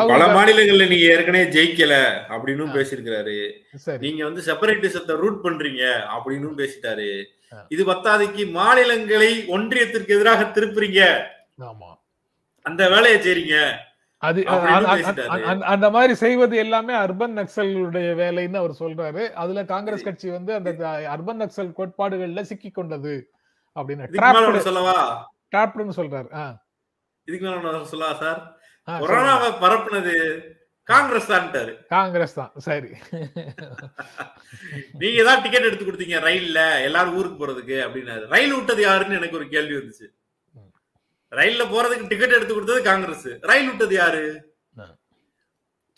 பல 0.07 0.25
மாநிலங்கள்ல 0.25 0.87
நீங்க 0.87 0.95
ஏற்கனவே 0.95 1.43
ஜெயிக்கல 1.43 2.13
அப்படின்னு. 2.29 2.65
பேசியிருக்கிறாரு. 2.73 3.51
நீங்க 3.97 4.23
வந்து 4.23 4.41
செப்பரேட்டிசத்தை 4.41 5.15
ரூட் 5.15 5.39
பண்றீங்க 5.43 5.99
அப்படின்னு 6.17 6.57
பேசிட்டாரு. 6.57 7.23
இது 7.67 7.85
பத்தாதைக்கு 7.85 8.51
மாநிலங்களை 8.51 9.45
ஒன்றியத்திற்கு 9.47 10.07
எதிராக 10.07 10.43
திருப்புறீங்க. 10.43 11.23
ஆமா. 11.61 11.95
அந்த 12.61 12.89
வேலையை 12.89 13.21
செய்றீங்க. 13.21 13.71
அது 14.17 14.43
அந்த- 15.59 15.89
மாதிரி 15.89 16.13
செய்வது 16.13 16.57
எல்லாமே 16.57 16.93
அர்பன் 16.93 17.35
நக்சலுடைய 17.35 18.13
வேலைன்னு 18.15 18.55
அவர் 18.55 18.75
சொல்றாரு. 18.79 19.29
அதுல 19.33 19.65
காங்கிரஸ் 19.65 20.03
கட்சி 20.03 20.29
வந்து 20.29 20.53
அந்த 20.53 20.71
அர்பன் 21.17 21.39
நக்சல் 21.39 21.73
கோட்பாடுகள்ல 21.77 22.41
சிக்கி 22.41 22.69
கொண்டது 22.69 23.31
அப்படின்னு 23.75 24.09
சொல்றாரு. 25.95 26.35
ஆ, 26.35 26.66
இதுக்கு 27.27 27.45
மேல 27.45 27.83
சொல்லவா 27.93 28.13
சார். 28.23 28.39
கொரோனாவை 28.87 29.49
பரப்புனது 29.63 30.13
காங்கிரஸ் 30.87 31.31
தான்ட்டாரு 31.31 31.71
காங்கிரஸ் 31.95 32.35
தான் 32.39 32.51
சரி. 32.67 32.91
நீங்க 35.01 35.21
தான் 35.29 35.41
டிக்கெட் 35.45 35.67
எடுத்து 35.69 35.85
கொடுத்தீங்க 35.87 36.19
ரயில்ல 36.27 36.59
எல்லாரும் 36.87 37.17
ஊருக்கு 37.19 37.39
போறதுக்கு 37.41 37.77
அப்படின்னாரு. 37.85 38.23
ரயில் 38.35 38.55
விட்டது 38.55 38.81
யாருன்னு 38.87 39.17
எனக்கு 39.19 39.39
ஒரு 39.39 39.47
கேள்வி 39.55 39.75
வந்துச்சு. 39.79 40.07
ரயில்ல 41.31 41.63
போறதுக்கு 41.73 42.11
டிக்கெட் 42.11 42.37
எடுத்து 42.37 42.53
கொடுத்தது 42.53 42.81
காங்கிரஸ். 42.89 43.27
ரயில் 43.51 43.69
விட்டது 43.71 43.95
யாரு. 43.95 44.23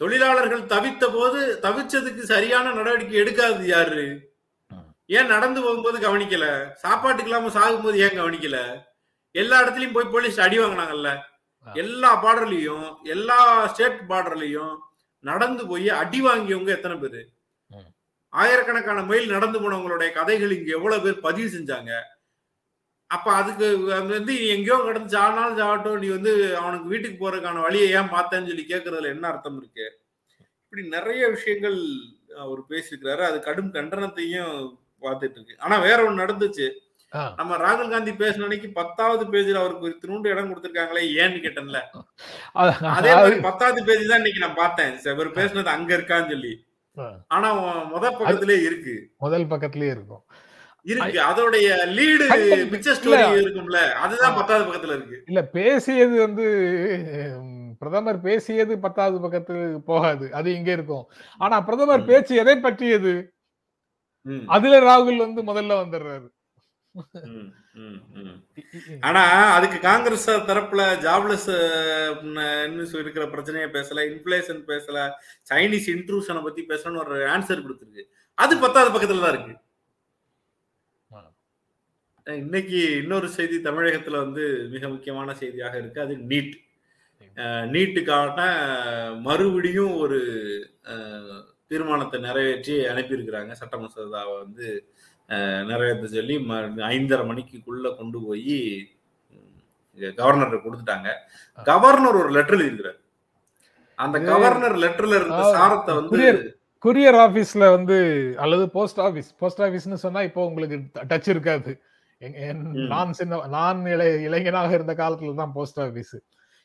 தொழிலாளர்கள் 0.01 0.69
தவித்த 0.73 1.05
போது 1.13 1.39
தவிச்சதுக்கு 1.63 2.21
சரியான 2.33 2.73
நடவடிக்கை 2.73 3.15
எடுக்காதது 3.23 3.65
யாரு. 3.75 4.03
ஏன் 5.17 5.31
நடந்து 5.33 5.59
போகும்போது 5.61 5.97
கவனிக்கல? 6.05 6.45
சாப்பாட்டுக்கு 6.83 7.29
இல்லாம 7.31 7.51
சாகும்போது 7.57 7.97
ஏன் 8.05 8.17
கவனிக்கல? 8.19 8.57
எல்லா 9.35 9.57
இடத்துலயும் 9.63 9.97
போய் 9.97 10.13
போலீஸ் 10.13 10.39
அடி 10.45 10.57
வாங்கினாங்கல்ல. 10.59 11.09
எல்லா 11.67 12.11
பார்டர்லயும் 12.23 12.85
எல்லா 13.15 13.39
ஸ்டேட் 13.73 13.99
பார்டர்லயும் 14.11 14.75
நடந்து 15.23 15.63
போய் 15.71 15.89
அடி 16.01 16.19
வாங்கியவங்க 16.27 16.71
எத்தனை 16.77 16.95
பேரு. 16.97 17.21
ஆயிரக்கணக்கான 18.33 19.03
மைல் 19.09 19.33
நடந்து 19.35 19.59
போனவங்களுடைய 19.59 20.09
கதைகள் 20.17 20.55
இங்க 20.57 20.71
எவ்வளவு 20.77 21.03
பேர் 21.05 21.25
பதிவு 21.27 21.49
செஞ்சாங்க 21.55 21.91
அப்ப 23.09 23.27
அதுக்கு 23.33 23.67
அது 23.95 24.09
வந்து 24.17 24.33
எங்கேயோ 24.55 24.75
கடந்து 24.79 25.15
சானாலும் 25.15 25.59
சாகட்டும் 25.59 26.01
நீ 26.01 26.07
வந்து 26.09 26.31
அவனுக்கு 26.59 26.91
வீட்டுக்கு 26.91 27.17
போறதுக்கான 27.21 27.63
வழியை 27.63 27.87
ஏன் 27.99 28.11
பார்த்தேன்னு 28.13 28.49
சொல்லி 28.51 28.65
கேட்கறதுல 28.65 29.13
என்ன 29.15 29.25
அர்த்தம் 29.27 29.57
இருக்கு 29.57 29.85
இப்படி 30.63 30.83
நிறைய 30.87 31.21
விஷயங்கள் 31.29 31.77
அவர் 32.37 32.61
பேசியிருக்கிறாரு 32.69 33.23
அது 33.29 33.37
கடும் 33.39 33.73
கண்டனத்தையும் 33.73 34.53
பார்த்துட்டு 35.03 35.37
இருக்கு 35.37 35.57
ஆனா 35.59 35.75
வேற 35.79 35.97
ஒண்ணு 36.05 36.23
நடந்துச்சு. 36.23 36.67
நம்ம 37.11 37.55
ராகுல் 37.57 37.89
காந்தி 37.89 38.11
பேசின 38.11 38.41
அன்னைக்கு 38.41 38.69
பத்தாவது 38.69 39.25
பேஜ்ல 39.25 39.53
அவருக்கு 39.53 39.97
திருண்டு 39.99 40.29
இடம் 40.29 40.55
கொடுத்திருக்காங்களே 40.55 41.03
ஏன்னு 41.15 41.39
கேட்டேன்ல. 41.39 41.79
அது- 42.53 43.15
மாதிரி 43.15 43.39
பத்தாவது 43.41 43.83
பேஜ் 43.83 44.07
தான் 44.07 44.15
இன்னைக்கு 44.15 44.39
நான் 44.39 44.55
பார்த்தேன். 44.55 44.97
இவர் 45.03 45.31
பேசுனது 45.31 45.65
அங்க 45.65 45.95
இருக்கான்னு 45.97 46.27
சொல்லி. 46.27 46.65
ஆனா 47.27 47.53
உன் 47.55 47.93
முத 47.93 47.99
பக்கத்திலே 47.99 48.61
இருக்கு. 48.61 49.11
முதல் 49.17 49.47
பக்கத்திலேயே 49.47 49.91
இருக்கும். 49.91 50.23
இருக்கு. 50.81 51.21
அதோடைய 51.21 51.87
லீடு. 51.87 52.33
Picture 52.73 52.95
story. 52.95 53.39
இருக்கும்ல. 53.39 53.91
அதுதான். 53.91 54.35
பத்தாவது 54.35 54.71
பக்கத்துல 54.71 54.95
இருக்கு. 54.95 55.23
இல்ல 55.25 55.43
பேசியது 55.43 56.19
வந்து 56.19 56.45
பிரதமர் 57.79 58.21
பேசியது 58.21 58.79
பத்தாவது 58.79 59.19
பக்கத்துக்கு 59.19 59.81
போகாது. 59.81 60.33
அது 60.33 60.53
இங்க 60.53 60.71
இருக்கும். 60.71 61.11
ஆனா 61.37 61.61
பிரதமர். 61.61 62.05
பேச்சு 62.05 62.35
எதை 62.35 62.55
பற்றியது? 62.57 63.33
அதுல 64.47 64.79
ராகுல் 64.79 65.33
வந்து 65.33 65.43
முதல்ல 65.43 65.65
வந்துடுறாரு 65.65 66.37
ஆனா 69.07 69.21
அதுக்கு 69.55 69.77
காங்கிரஸ் 69.87 70.27
தரப்புல 70.49 70.81
ஜாப்லெஸ் 71.05 71.49
இருக்கிற 73.01 73.25
பிரச்சனையை 73.33 73.67
பேசல 73.75 74.05
இன்ஃபிளேஷன் 74.11 74.61
பேசல 74.71 74.97
சைனீஸ் 75.51 75.89
இன்ட்ரூஷனை 75.95 76.41
பத்தி 76.47 76.63
பேசணும்னு 76.71 77.03
ஒரு 77.05 77.17
ஆன்சர் 77.33 77.65
கொடுத்துருக்கு. 77.65 78.05
அது 78.37 78.53
பத்தாவது 78.63 78.93
பக்கத்துல 78.95 79.23
தான் 79.25 79.35
இருக்கு. 79.35 79.55
இன்னைக்கு 82.27 82.79
இன்னொரு 83.01 83.27
செய்தி 83.35 83.57
தமிழகத்துல 83.67 84.17
வந்து 84.25 84.43
மிக 84.73 84.83
முக்கியமான 84.95 85.33
செய்தியாக 85.41 85.77
இருக்கு. 85.81 85.99
அது 86.05 86.15
நீட். 86.31 86.55
நீட்டுக்கான 87.73 88.39
மறுபடியும் 89.27 89.93
ஒரு 90.03 90.19
தீர்மானத்தை 91.71 92.17
நிறைவேற்றி 92.27 92.75
அனுப்பியிருக்கிறாங்க. 92.91 93.51
சட்ட 93.59 93.77
மசோதாவை 93.77 94.35
வந்து 94.43 94.67
நிறைவேற்ற 95.63 96.07
சொல்லி 96.07 96.37
ஐந்தரை 96.77 97.25
மணிக்குள்ள 97.25 97.95
கொண்டு 97.97 98.21
போய் 98.21 98.87
கவர்னர் 100.15 100.55
கொடுத்துட்டாங்க. 100.55 101.07
கவர்னர் 101.63 102.15
ஒரு 102.15 102.29
லெட்டர் 102.29 102.57
எழுதியிருக்கிறார். 102.57 102.99
அந்த 103.95 104.19
கவர்னர் 104.19 104.75
லெட்டர்ல 104.75 105.15
இருந்த 105.15 105.35
சாரத்தை 105.55 105.95
வந்து 105.95 106.17
courier- 106.17 106.57
குரியர் 106.85 107.17
ஆபீஸ்ல 107.17 107.69
வந்து 107.69 108.33
அல்லது 108.37 108.69
போஸ்ட் 108.69 108.99
ஆபீஸ் 108.99 109.35
போஸ்ட் 109.37 109.61
ஆபீஸ்னு 109.61 109.93
சொன்னா 109.93 110.21
இப்போ 110.21 110.45
உங்களுக்கு 110.45 111.01
டச் 111.07 111.29
இருக்காது. 111.29 111.81
நான் 112.87 113.13
சின்ன 113.13 113.47
நான் 113.47 113.85
இளை 113.85 114.21
இளைஞனாக 114.21 114.73
இருந்த 114.73 114.93
காலத்துல 114.93 115.35
தான் 115.35 115.51
போஸ்ட் 115.53 115.79
ஆபீஸ் 115.79 116.15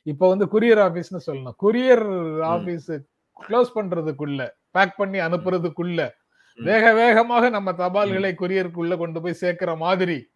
இப்போ 0.02 0.28
வந்து 0.28 0.46
குரியர் 0.46 0.78
ஆபீஸ்னு 0.78 1.18
சொல்லணும். 1.26 1.52
குரியர் 1.62 2.40
ஆபீஸ் 2.42 2.92
க்ளோஸ் 3.48 3.70
பண்றதுக்குள்ள 3.74 4.50
பேக் 4.70 4.96
பண்ணி 4.96 5.18
அனுப்புறதுக்குள்ள. 5.18 6.10
வேக 6.54 6.92
வேகமாக 6.94 7.48
நம்ம 7.48 7.72
தபால்களை 7.72 8.34
குரியருக்குள்ள 8.34 8.96
கொண்டு 8.96 9.22
போய் 9.22 9.32
சேர்க்கிற 9.32 9.76
மாதிரி. 9.76 10.26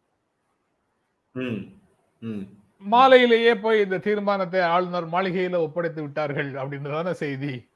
மாலையிலேயே 2.91 3.55
போய் 3.55 3.81
இந்த 3.81 3.99
தீர்மானத்தை 3.99 4.61
ஆளுநர் 4.61 5.09
மாளிகையில 5.09 5.57
ஒப்படைத்து 5.57 6.03
விட்டார்கள் 6.03 6.53
அப்படின்னு 6.53 6.91
தானே 6.91 7.13
செய்தி. 7.13 7.69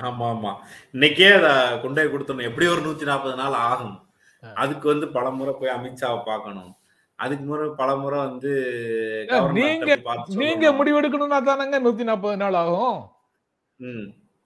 ஆமா 0.00 0.24
ஆமா 0.24 0.56
இன்னைக்கே 0.92 1.42
அத 1.42 1.78
கொண்டு 1.80 2.10
போய் 2.10 2.20
கொடுத்தணும் 2.20 2.48
எப்படி 2.48 2.66
ஒரு 2.66 2.80
நூத்தி 2.80 3.02
நாற்பது 3.02 3.36
நாள் 3.36 3.52
ஆகும். 3.52 4.08
அதுக்கு 4.54 4.88
வந்து 4.88 5.08
பல 5.08 5.30
முறை 5.30 5.54
போய் 5.60 5.74
அமித்ஷாவை 5.76 6.22
பார்க்கணும். 6.24 6.74
அதுக்கு 7.14 7.44
முறை 7.44 7.70
பல 7.76 7.96
முறை 7.96 8.18
வந்து 8.18 8.52
நீங்க- 9.52 9.96
நீங்க. 10.26 10.72
முடிவெடுக்கணும்னா 10.72 11.38
தானங்க 11.48 11.80
நூத்தி 11.80 12.02
நாற்பது 12.02 12.36
நாள் 12.36 12.54
ஆகும்? 12.54 13.08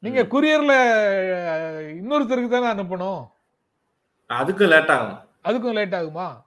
நீங்க. 0.03 0.23
குரியர்ல 0.23 0.73
இன்னொருத்தருக்கு 1.93 2.49
தானே 2.49 2.83
அனுப்பணும்? 2.83 3.31
அதுக்கும் 4.29 4.69
லேட் 4.69 4.91
ஆகும். 4.91 5.19
அதுக்கும் 5.45 5.73
லேட் 5.73 5.95
ஆகுமா? 5.95 6.43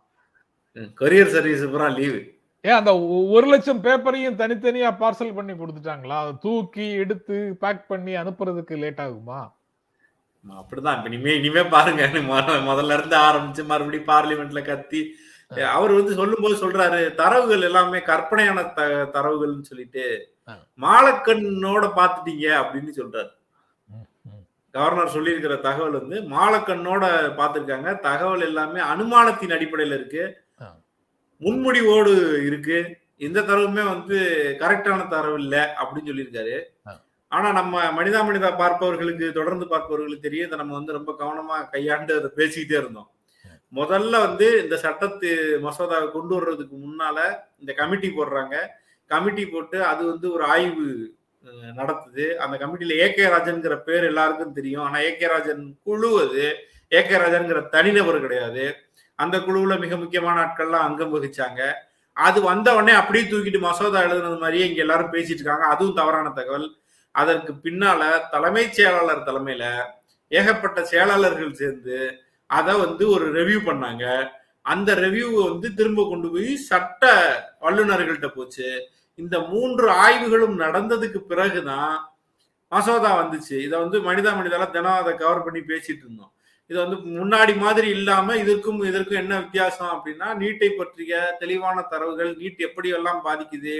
கொரியர் 0.76 1.26
சர்வீஸ் 1.26 1.70
பூரா 1.72 1.88
லீவு 1.88 2.34
ஏன் 2.62 2.74
அந்த 2.74 3.00
ஒரு 3.02 3.48
லட்சம் 3.48 3.84
பேப்பரையும் 3.84 4.36
தனித்தனியா 4.36 4.92
பார்சல் 4.92 5.34
பண்ணி 5.34 5.52
கொடுத்துட்டாங்களா? 5.52 6.38
தூக்கி 6.38 6.92
எடுத்து 6.92 7.56
பேக் 7.60 7.88
பண்ணி 7.88 8.16
அனுப்புறதுக்கு 8.16 8.78
லேட் 8.78 9.00
ஆகுமா? 9.00 9.52
அப்படிதான். 10.50 11.06
இனிமே 11.06 11.36
இனிமே 11.36 11.64
பாருங்க. 11.64 12.06
மொத- 12.32 12.66
முதல்ல 12.70 12.94
இருந்து 12.94 13.18
ஆரம்பிச்சு 13.18 13.66
மறுபடியும் 13.66 14.06
பார்லிமெண்ட்ல 14.06 14.62
கத்தி 14.62 15.16
அவர் 15.74 15.92
வந்து 15.92 16.14
சொல்லும் 16.14 16.42
போது 16.42 16.70
சொல்றாரு 16.70 17.16
தரவுகள் 17.16 17.62
எல்லாமே 17.62 18.02
கற்பனையான 18.02 18.64
த- 18.64 19.10
தரவுகள்னு 19.14 19.62
சொல்லிட்டு. 19.62 20.34
மாலக்கண்ணோட 20.82 21.92
பாத்துட்டீங்க 21.96 22.48
அப்படின்னு 22.62 22.90
சொல்றாரு. 22.98 23.30
கவர்னர் 24.76 25.14
சொல்லியிருக்கிற 25.16 25.56
தகவல் 25.66 25.98
வந்து 26.00 26.18
மாலக்கண்ணோட 26.34 27.04
பார்த்திருக்காங்க. 27.40 27.90
தகவல் 28.08 28.46
எல்லாமே 28.50 28.80
அனுமானத்தின் 28.94 29.56
அடிப்படையில 29.58 29.98
இருக்கு. 30.00 30.24
முன்முடிவோடு 31.42 32.14
இருக்கு. 32.50 32.78
எந்த 33.28 33.40
தரவுமே 33.50 33.84
வந்து 33.94 34.18
கரெக்டான 34.62 35.02
தரவு 35.14 35.38
இல்ல 35.44 35.56
அப்படின்னு 35.82 36.10
சொல்லியிருக்காரு. 36.12 36.56
ஆனா 37.32 37.48
நம்ம 37.58 37.84
மனிதா 37.98 38.20
மனிதா 38.28 38.50
பார்ப்பவர்களுக்கு 38.62 39.28
தொடர்ந்து 39.38 39.66
பார்ப்பவர்களுக்கு 39.72 40.26
தெரியும். 40.26 40.48
இதை 40.48 40.58
நம்ம 40.62 40.76
வந்து 40.80 40.98
ரொம்ப 40.98 41.12
கவனமா 41.22 41.58
கையாண்டு 41.74 42.14
அதை 42.20 42.30
பேசிக்கிட்டே 42.40 42.78
இருந்தோம். 42.82 43.10
முதல்ல 43.74 44.20
வந்து 44.26 44.48
இந்த 44.64 44.76
சட்டத்து 44.84 45.30
மசோதாவை 45.66 46.08
கொண்டு 46.12 46.34
வர்றதுக்கு 46.38 46.76
முன்னால 46.84 47.18
இந்த 47.62 47.72
கமிட்டி 47.80 48.10
போடுறாங்க. 48.10 48.56
கமிட்டி 49.10 49.44
போட்டு 49.46 49.78
அது 49.92 50.02
வந்து 50.12 50.28
ஒரு 50.36 50.44
ஆய்வு 50.54 50.86
நடத்துது. 51.52 52.36
அந்த 52.36 52.58
கமிட்டியில 52.58 52.98
ஏ 52.98 53.14
கே 53.14 53.26
ராஜன்கிற 53.26 53.78
பேர் 53.78 54.04
எல்லாருக்கும் 54.04 54.54
தெரியும். 54.54 54.84
ஆனா 54.84 55.00
ஏ 55.00 55.18
கே 55.18 55.28
ராஜன் 55.28 55.78
குழு 55.84 56.30
அது. 56.30 56.56
ஏ 56.94 57.04
கே 57.04 57.16
ராஜன்கிற 57.16 57.70
தனிநபர் 57.70 58.20
கிடையாது. 58.20 58.76
அந்த 59.16 59.38
குழுவுல 59.38 59.80
மிக 59.80 59.98
முக்கியமான 59.98 60.42
ஆட்கள்லாம் 60.42 60.86
அங்கம் 60.88 61.16
வகிச்சாங்க. 61.16 61.74
அது 62.14 62.42
வந்த 62.42 62.74
உடனே 62.74 62.92
அப்படியே 62.92 63.30
தூக்கிட்டு 63.30 63.60
மசோதா 63.60 64.02
எழுதுனது 64.02 64.40
மாதிரியே 64.40 64.68
இங்க 64.68 64.80
எல்லாரும் 64.80 65.14
பேசிட்டு 65.14 65.40
இருக்காங்க. 65.40 65.66
அதுவும் 65.66 65.96
தவறான 65.96 66.30
தகவல். 66.30 66.76
அதற்கு 67.12 67.54
பின்னால 67.54 68.30
தலைமைச் 68.32 68.74
செயலாளர் 68.74 69.24
தலைமையில 69.24 69.84
ஏகப்பட்ட 70.28 70.86
செயலாளர்கள் 70.86 71.54
சேர்ந்து 71.54 72.20
அதை 72.48 72.76
வந்து 72.76 73.10
ஒரு 73.10 73.32
ரெவ்யூ 73.34 73.60
பண்ணாங்க. 73.70 74.30
அந்த 74.62 74.96
ரெவ்யூ 74.96 75.50
வந்து 75.50 75.74
திரும்ப 75.74 76.08
கொண்டு 76.10 76.32
போய் 76.32 76.56
சட்ட 76.56 77.14
வல்லுநர்கள்ட்ட 77.62 78.28
போச்சு. 78.28 78.90
இந்த 79.20 79.36
மூன்று 79.52 79.88
ஆய்வுகளும் 80.04 80.56
நடந்ததுக்கு 80.64 81.20
பிறகுதான் 81.32 81.96
மசோதா 82.72 83.12
வந்துச்சு. 83.22 83.56
இதை 83.66 83.76
வந்து 83.84 83.98
மனிதா 84.08 84.32
மனிதால 84.40 84.66
தினம் 84.76 85.02
அதை 85.02 85.12
கவர் 85.22 85.46
பண்ணி 85.46 85.62
பேசிட்டு 85.72 86.04
இருந்தோம். 86.06 86.32
இது 86.70 86.78
வந்து 86.84 86.98
முன்னாடி 87.18 87.54
மாதிரி 87.64 87.88
இல்லாம 87.98 88.36
இதற்கும் 88.44 88.80
இதற்கும் 88.90 89.20
என்ன 89.22 89.34
வித்தியாசம் 89.44 89.92
அப்படின்னா 89.96 90.28
நீட்டை 90.40 90.70
பற்றிய 90.80 91.20
தெளிவான 91.42 91.84
தரவுகள் 91.92 92.32
நீட் 92.42 92.66
எப்படி 92.68 92.90
எல்லாம் 92.98 93.22
பாதிக்குது 93.28 93.76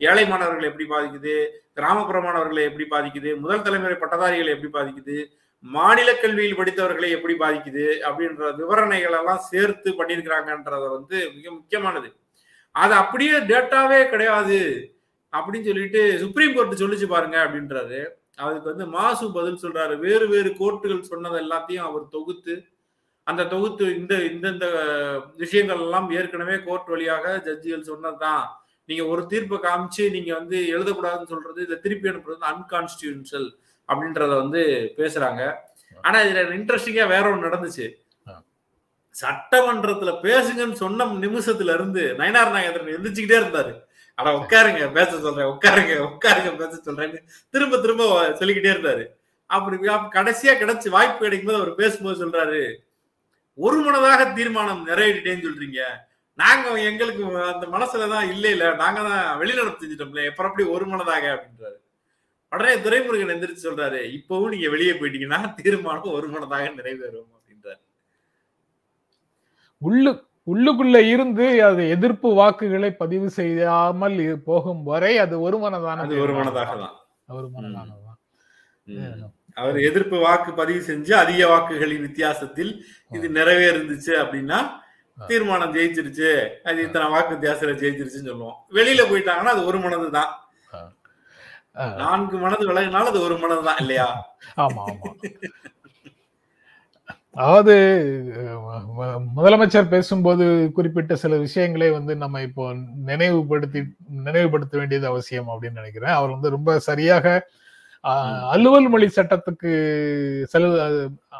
ஏழை 0.00 0.24
மாணவர்களை 0.32 0.66
எப்படி 0.70 0.86
பாதிக்குது 0.92 1.34
கிராமப்புற 1.78 2.18
மாணவர்களை 2.26 2.64
எப்படி 2.70 2.86
பாதிக்குது 2.94 3.30
முதல் 3.44 3.64
தலைமுறை 3.66 3.96
பட்டதாரிகளை 4.02 4.52
எப்படி 4.56 4.70
பாதிக்குது 4.76 5.16
மாநில 5.64 6.08
கல்வியில் 6.22 6.58
படித்தவர்களை 6.58 7.08
எப்படி 7.16 7.34
பாதிக்குது 7.44 7.86
அப்படின்ற 8.08 8.50
விவரணைகள் 8.60 9.16
எல்லாம் 9.20 9.42
சேர்த்து 9.50 9.90
பண்ணியிருக்கிறாங்கன்றத 10.00 10.84
வந்து 10.96 11.16
மிக 11.36 11.46
முக்கியமானது. 11.58 12.08
அது 12.82 12.94
அப்படியே 13.02 13.36
டேட்டாவே 13.50 13.98
கிடையாது 14.12 14.60
அப்படின்னு 15.32 15.68
சொல்லிட்டு 15.68 16.00
சுப்ரீம் 16.22 16.54
கோர்ட் 16.54 16.80
சொல்லிச்சு 16.82 17.06
பாருங்க 17.06 17.36
அப்படின்றாரு. 17.44 18.00
அதுக்கு 18.36 18.68
வந்து 18.72 18.86
மாசு 18.96 19.26
பதில் 19.32 19.62
சொல்றாரு. 19.62 19.94
வேறு 20.06 20.26
வேறு 20.28 20.50
கோர்ட்டுகள் 20.60 21.10
சொன்னது 21.10 21.38
எல்லாத்தையும் 21.44 21.88
அவர் 21.90 22.04
தொகுத்து 22.08 22.54
அந்த 23.26 23.44
தொகுத்து 23.52 23.84
இந்த 23.96 24.14
இந்தந்த 24.34 24.66
விஷயங்கள் 25.36 25.80
எல்லாம் 25.80 26.08
ஏற்கனவே 26.10 26.56
கோர்ட் 26.66 26.90
வழியாக 26.92 27.42
ஜட்ஜிகள் 27.46 27.88
சொன்னதுதான். 27.90 28.44
நீங்க 28.88 29.04
ஒரு 29.12 29.22
தீர்ப்பை 29.26 29.58
காமிச்சு 29.58 30.04
நீங்க 30.10 30.30
வந்து 30.34 30.58
எழுதக்கூடாதுன்னு 30.74 31.32
சொல்றது 31.32 31.60
இதை 31.62 31.76
திருப்பி 31.84 32.08
அனுப்புறது 32.08 32.44
அன்கான்ஸ்டியூன்ஷியல் 32.52 33.48
அப்படின்றத 33.88 34.32
வந்து 34.42 34.62
பேசுறாங்க. 34.96 35.42
ஆனா 36.02 36.18
இதுல 36.18 36.44
இன்ட்ரெஸ்டிங்கா 36.58 37.06
வேற 37.08 37.24
ஒன்று 37.30 37.48
நடந்துச்சு. 37.48 37.86
சட்டமன்றத்துல 39.20 40.12
பேசுங்கன்னு 40.22 40.72
சொன்ன 40.72 41.04
நிமிஷத்துல 41.04 41.74
இருந்து 41.74 42.02
நயனார் 42.18 42.54
நாகேந்திரன் 42.54 42.96
எந்திரிச்சுக்கிட்டே 42.96 43.36
இருந்தாரு. 43.42 43.72
அட 44.14 44.30
உட்காருங்க 44.30 44.92
பேச 44.92 45.10
சொல்றேன் 45.18 45.52
உட்காருங்க 45.52 45.94
உட்காருங்க 46.08 46.56
பேச 46.56 46.80
சொல்றேன்னு 46.84 47.18
திரும்ப 47.50 47.80
திரும்ப 47.80 48.32
சொல்லிக்கிட்டே 48.32 48.72
இருந்தாரு. 48.76 49.04
அப்படி 49.50 49.76
கடைசியா 50.16 50.52
கிடைச்சு 50.60 50.88
வாய்ப்பு 50.88 51.18
கிடைக்கும் 51.18 51.50
போது 51.50 51.60
அவர் 51.62 51.74
பேசும்போது 51.74 52.26
சொல்றாரு 52.26 52.60
ஒரு 53.54 53.78
மனதாக 53.80 54.34
தீர்மானம் 54.34 54.86
நிறைவேறிட்டேன்னு 54.88 55.46
சொல்றீங்க. 55.46 55.82
நாங்க 56.38 56.82
எங்களுக்கு 56.82 57.22
அந்த 57.38 57.66
மனசுலதான் 57.66 58.30
இல்ல 58.30 58.50
இல்ல 58.50 58.74
நாங்க 58.74 59.00
தான் 59.00 59.40
வெளிநடப்பு 59.40 59.82
செஞ்சிட்டோம்ல 59.82 60.24
எப்ப 60.24 60.44
அப்படி 60.44 60.68
ஒரு 60.68 60.86
மனதாக? 60.86 61.24
அப்படின்றாரு. 61.36 61.78
உடனே 62.52 62.74
துரைமுருகன் 62.74 63.32
எந்திரிச்சு 63.34 63.66
சொல்றாரு 63.66 64.00
இப்பவும் 64.18 64.48
நீங்க 64.48 64.68
வெளியே 64.68 64.92
போயிட்டீங்கன்னா 64.92 65.54
தீர்மானம் 65.54 66.16
ஒரு 66.18 66.28
மனதாக 66.28 66.68
நிறைவேறும். 66.74 67.30
உள்ளு 69.82 70.10
உள்ளுக்குள்ள 70.46 70.96
இருந்து 71.12 71.46
அது 71.66 71.82
எதிர்ப்பு 71.94 72.28
வாக்குகளை 72.36 72.90
பதிவு 73.00 73.28
செய்யாமல் 73.36 74.18
போகும் 74.46 74.82
வரை 74.90 75.12
அது 75.22 75.34
ஒரு 75.46 75.56
மனதான 75.62 76.04
அது 76.04 76.20
ஒரு 76.24 76.34
மனதாக 76.38 76.74
தான் 76.82 76.94
ஒரு 77.34 77.48
மனதானதுதான் 77.54 78.18
ம். 78.88 79.24
அவர் 79.56 79.76
எதிர்ப்பு 79.88 80.16
வாக்கு 80.22 80.50
பதிவு 80.56 80.80
செஞ்சு 80.88 81.12
அதிக 81.20 81.42
வாக்குகளின் 81.50 82.04
வித்தியாசத்தில் 82.06 82.72
இது 83.10 83.26
நிறைவேறுந்துச்சு 83.36 84.12
அப்படின்னா 84.22 84.58
தீர்மானம் 85.18 85.74
ஜெயிச்சிருச்சு. 85.74 86.30
அது 86.66 86.78
இத்தனை 86.86 87.06
வாக்கு 87.12 87.32
வித்தியாசத்துல 87.34 87.76
ஜெயிச்சிருச்சுன்னு 87.80 88.30
சொல்லுவோம். 88.30 88.56
வெளியில 88.76 89.02
போயிட்டாங்கன்னா 89.08 89.54
அது 89.54 89.62
ஒரு 89.70 89.78
மனது 89.84 90.08
தான். 90.16 90.32
நான்கு 92.00 92.36
மனது 92.42 92.64
விலகினாலும் 92.68 93.10
அது 93.12 93.20
ஒரு 93.26 93.36
மனது 93.40 93.62
தான் 93.68 93.80
இல்லையா? 93.82 94.06
ஆமா 94.56 94.82
ஆமா. 94.84 95.08
அதாவது 97.36 97.74
முதலமைச்சர் 99.36 99.88
பேசும்போது 99.88 100.44
குறிப்பிட்ட 100.72 101.14
சில 101.16 101.36
விஷயங்களை 101.36 101.88
வந்து 101.90 102.16
நம்ம 102.16 102.42
இப்போ 102.42 102.64
நினைவுபடுத்தி 103.04 103.80
நினைவுபடுத்த 104.20 104.74
வேண்டியது 104.78 105.06
அவசியம் 105.06 105.48
அப்படின்னு 105.48 105.80
நினைக்கிறேன். 105.80 106.10
அவர் 106.10 106.30
வந்து 106.30 106.50
ரொம்ப 106.50 106.78
சரியாக 106.78 107.26
அலுவல் 108.50 108.88
மொழி 108.88 109.06
சட்டத்துக்கு 109.08 109.70
செலவு 110.44 110.76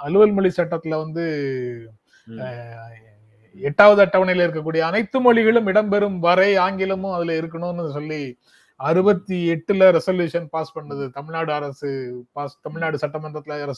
அலுவல் 0.04 0.32
மொழி 0.32 0.48
சட்டத்துல 0.48 0.98
வந்து 0.98 1.24
எட்டாவது 3.56 4.00
அட்டவணையில 4.04 4.46
இருக்கக்கூடிய 4.46 4.80
அனைத்து 4.80 5.18
மொழிகளும் 5.20 5.68
இடம்பெறும் 5.68 6.18
வரை 6.18 6.56
ஆங்கிலமும் 6.56 7.12
அதுல 7.12 7.36
இருக்கணும்னு 7.40 7.90
சொல்லி 7.90 8.22
அறுபத்தி 8.80 9.36
எட்டுல 9.52 9.84
ரெசல்யூஷன் 9.90 10.48
பாஸ் 10.50 10.74
பண்ணது 10.76 11.04
தமிழ்நாடு 11.10 11.52
அரசு 11.52 11.90
பாஸ் 12.32 12.60
தமிழ்நாடு 12.62 12.96
சட்டமன்றத்துல 12.96 13.72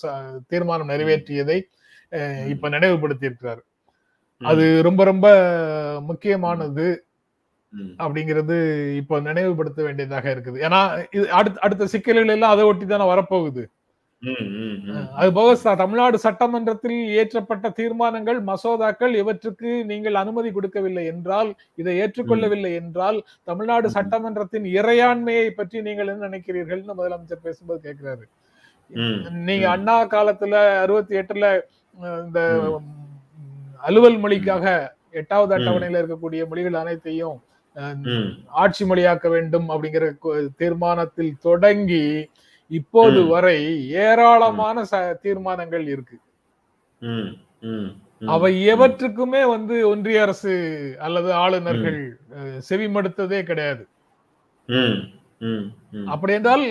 தீர்மானம் 0.48 0.90
நிறைவேற்றியதை 0.90 1.58
இப்ப 2.52 2.68
நினைவுபடுத்தி 2.76 3.28
இருக்கிறார் 3.30 3.62
அது 4.40 4.64
ரொம்ப 4.88 5.04
ரொம்ப 5.04 5.28
முக்கியமானது 6.08 6.86
அப்படிங்கிறது 8.02 8.56
இப்போ 9.00 9.14
நினைவுபடுத்த 9.20 9.80
வேண்டியதாக 9.86 10.26
இருக்குது. 10.34 10.58
ஏன்னா 10.66 10.80
இது 11.16 11.24
அடுத்த 11.38 11.60
அடுத்த 11.66 11.88
சிக்கல்கள் 11.94 12.34
எல்லாம் 12.34 12.54
அதை 12.54 12.64
ஒட்டி 12.68 12.86
தானே 12.86 13.06
வரப்போகுது. 13.10 13.64
அது 15.18 15.28
போக 15.32 15.74
தமிழ்நாடு 15.80 16.16
சட்டமன்றத்தில் 16.24 16.96
இயற்றப்பட்ட 17.14 17.66
தீர்மானங்கள் 17.80 18.38
மசோதாக்கள் 18.48 19.12
இவற்றுக்கு 19.22 19.70
நீங்கள் 19.90 20.20
அனுமதி 20.22 20.50
கொடுக்கவில்லை 20.52 21.04
என்றால் 21.12 21.50
இதை 21.80 21.94
ஏற்றுக்கொள்ளவில்லை 22.02 22.72
என்றால் 22.82 23.18
தமிழ்நாடு. 23.50 23.88
சட்டமன்றத்தின் 23.98 24.66
இறையாண்மையை 24.78 25.48
பற்றி 25.50 25.80
நீங்கள் 25.88 26.12
என்ன 26.14 26.28
நினைக்கிறீர்கள்னு 26.28 26.98
முதலமைச்சர் 27.00 27.46
பேசும்போது 27.48 27.80
கேட்கிறாரு. 27.86 28.24
நீங்க. 29.48 29.66
அண்ணா 29.76 29.96
காலத்துல 30.16 30.54
அறுபத்தி 30.84 31.14
எட்டுல 31.20 31.46
இந்த 32.24 32.40
அலுவல் 33.88 34.18
மொழிக்காக 34.24 34.64
எட்டாவது. 35.20 35.52
அட்டவணையில 35.56 36.00
இருக்கக்கூடிய 36.02 36.40
மொழிகள் 36.50 36.80
அனைத்தையும் 36.82 37.38
ஆட்சி 38.62 38.82
மொழியாக்க 38.84 39.26
வேண்டும் 39.28 39.66
அப்படிங்கிற 39.70 40.04
தீர்மானத்தில் 40.60 41.32
தொடங்கி 41.46 42.06
இப்போது. 42.70 43.20
வரை 43.34 43.58
ஏராளமான 44.04 44.84
தீர்மானங்கள் 45.24 45.84
இருக்கு. 45.94 46.18
அவை 48.34 48.52
எவற்றுக்குமே 48.72 49.42
வந்து 49.54 49.74
ஒன்றிய 49.88 50.22
அரசு 50.22 50.54
அல்லது 51.06 51.30
ஆளுநர்கள் 51.42 52.00
செவிமடுத்ததே 52.68 53.40
கிடையாது. 53.50 53.84
அப்படி 56.12 56.32
என்றால் 56.38 56.64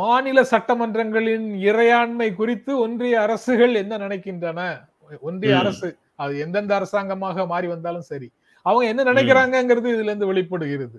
மாநில 0.00 0.38
சட்டமன்றங்களின் 0.52 1.46
இறையாண்மை 1.68 2.28
குறித்து 2.40 2.72
ஒன்றிய 2.84 3.14
அரசுகள் 3.26 3.74
என்ன 3.82 3.98
நினைக்கின்றன 4.04 4.60
ஒன்றிய. 5.28 5.54
அரசு 5.62 5.88
அது 6.22 6.32
எந்தெந்த 6.44 6.72
அரசாங்கமாக 6.78 7.46
மாறி 7.52 7.68
வந்தாலும் 7.74 8.08
சரி 8.10 8.28
அவங்க 8.66 8.84
என்ன 8.92 9.02
நினைக்கிறாங்கங்கிறது 9.10 9.88
இதுல 9.94 10.10
இருந்து 10.10 10.30
வெளிப்படுகிறது. 10.30 10.98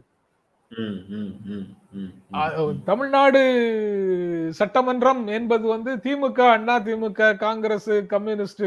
தமிழ்நாடு 2.90 3.42
சட்டமன்றம் 4.60 5.22
என்பது 5.38 5.66
வந்து 5.74 5.92
DMK 6.06 6.40
Anna 6.56 6.76
DMK 6.88 7.30
Congress 7.46 7.92
communist 8.14 8.66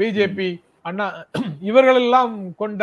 BJP 0.00 0.48
Anna 0.88 1.06
இவர்களெல்லாம் 1.70 2.34
கொண்ட 2.62 2.82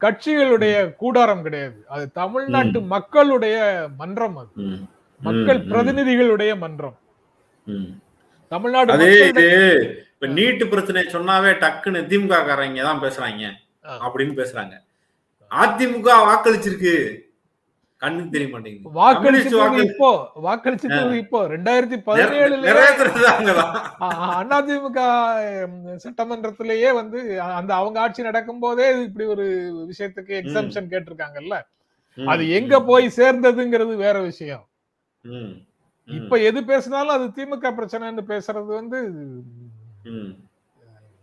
கட்சிகளுடைய 0.00 0.94
கூடாரம் 0.94 1.42
கிடையாது. 1.42 1.84
அது 1.88 2.12
தமிழ்நாட்டு 2.12 2.80
மக்களுடைய 2.80 3.88
மன்றம் 3.96 4.36
அது. 4.36 4.50
மக்கள் 5.20 5.60
பிரதிநிதிகளுடைய 5.66 6.56
மன்றம். 6.58 6.98
தமிழ்நாடு 8.48 8.92
அது 8.92 9.28
இது 9.28 9.46
இப்ப 10.12 10.26
நீட்டு 10.26 10.66
பிரச்சனை 10.66 11.02
சொன்னாவே 11.02 11.52
டக்குன்னு 11.62 12.02
திமுக 12.10 12.36
காரங்க 12.48 12.82
தான் 12.82 13.02
பேசுறாங்க. 13.02 13.44
அப்படின்னு 13.84 14.34
பேசுறாங்க. 14.40 14.74
அதிமுக 15.50 16.08
வாக்களிச்சிருக்கு. 16.30 16.94
கண்ணுக்கு 18.06 18.30
தெரிய 18.30 18.50
மாட்டேங்குது. 18.50 19.00
வாக்களிச்சது 19.00 19.12
கம்யூனிஸ்ட் 19.12 19.54
வாக்கு- 19.54 19.84
இப்போ 19.84 20.30
வாக்களிச்சது 20.42 21.14
இப்போ. 21.14 21.48
ரெண்டாயிரத்தி 21.48 21.98
பதினேழுல 22.06 22.64
அதிமுக 24.50 24.98
சட்டமன்றத்திலேயே 26.04 26.94
வந்து 26.94 27.40
அந்த 27.40 27.74
அவங்க 27.74 28.00
ஆட்சி 28.00 28.22
நடக்கும் 28.22 28.58
போதே 28.58 29.02
இப்படி 29.02 29.28
ஒரு 29.28 29.44
விஷயத்துக்கு 29.88 30.42
எக்ஸம்ஷன் 30.42 30.88
கேட்டிருக்காங்கல்ல. 30.90 31.60
அது 32.26 32.50
எங்க 32.50 32.82
போய் 32.82 33.12
சேர்ந்ததுங்கிறது 33.16 33.96
வேற 33.96 34.20
விஷயம். 34.20 34.66
இப்ப 36.06 36.36
எது 36.36 36.64
பேசினாலும் 36.64 37.08
அது 37.08 37.24
திமுக 37.24 37.72
பிரச்சனைன்னு 37.72 38.22
பேசுறது 38.28 38.66
வந்து. 38.66 39.10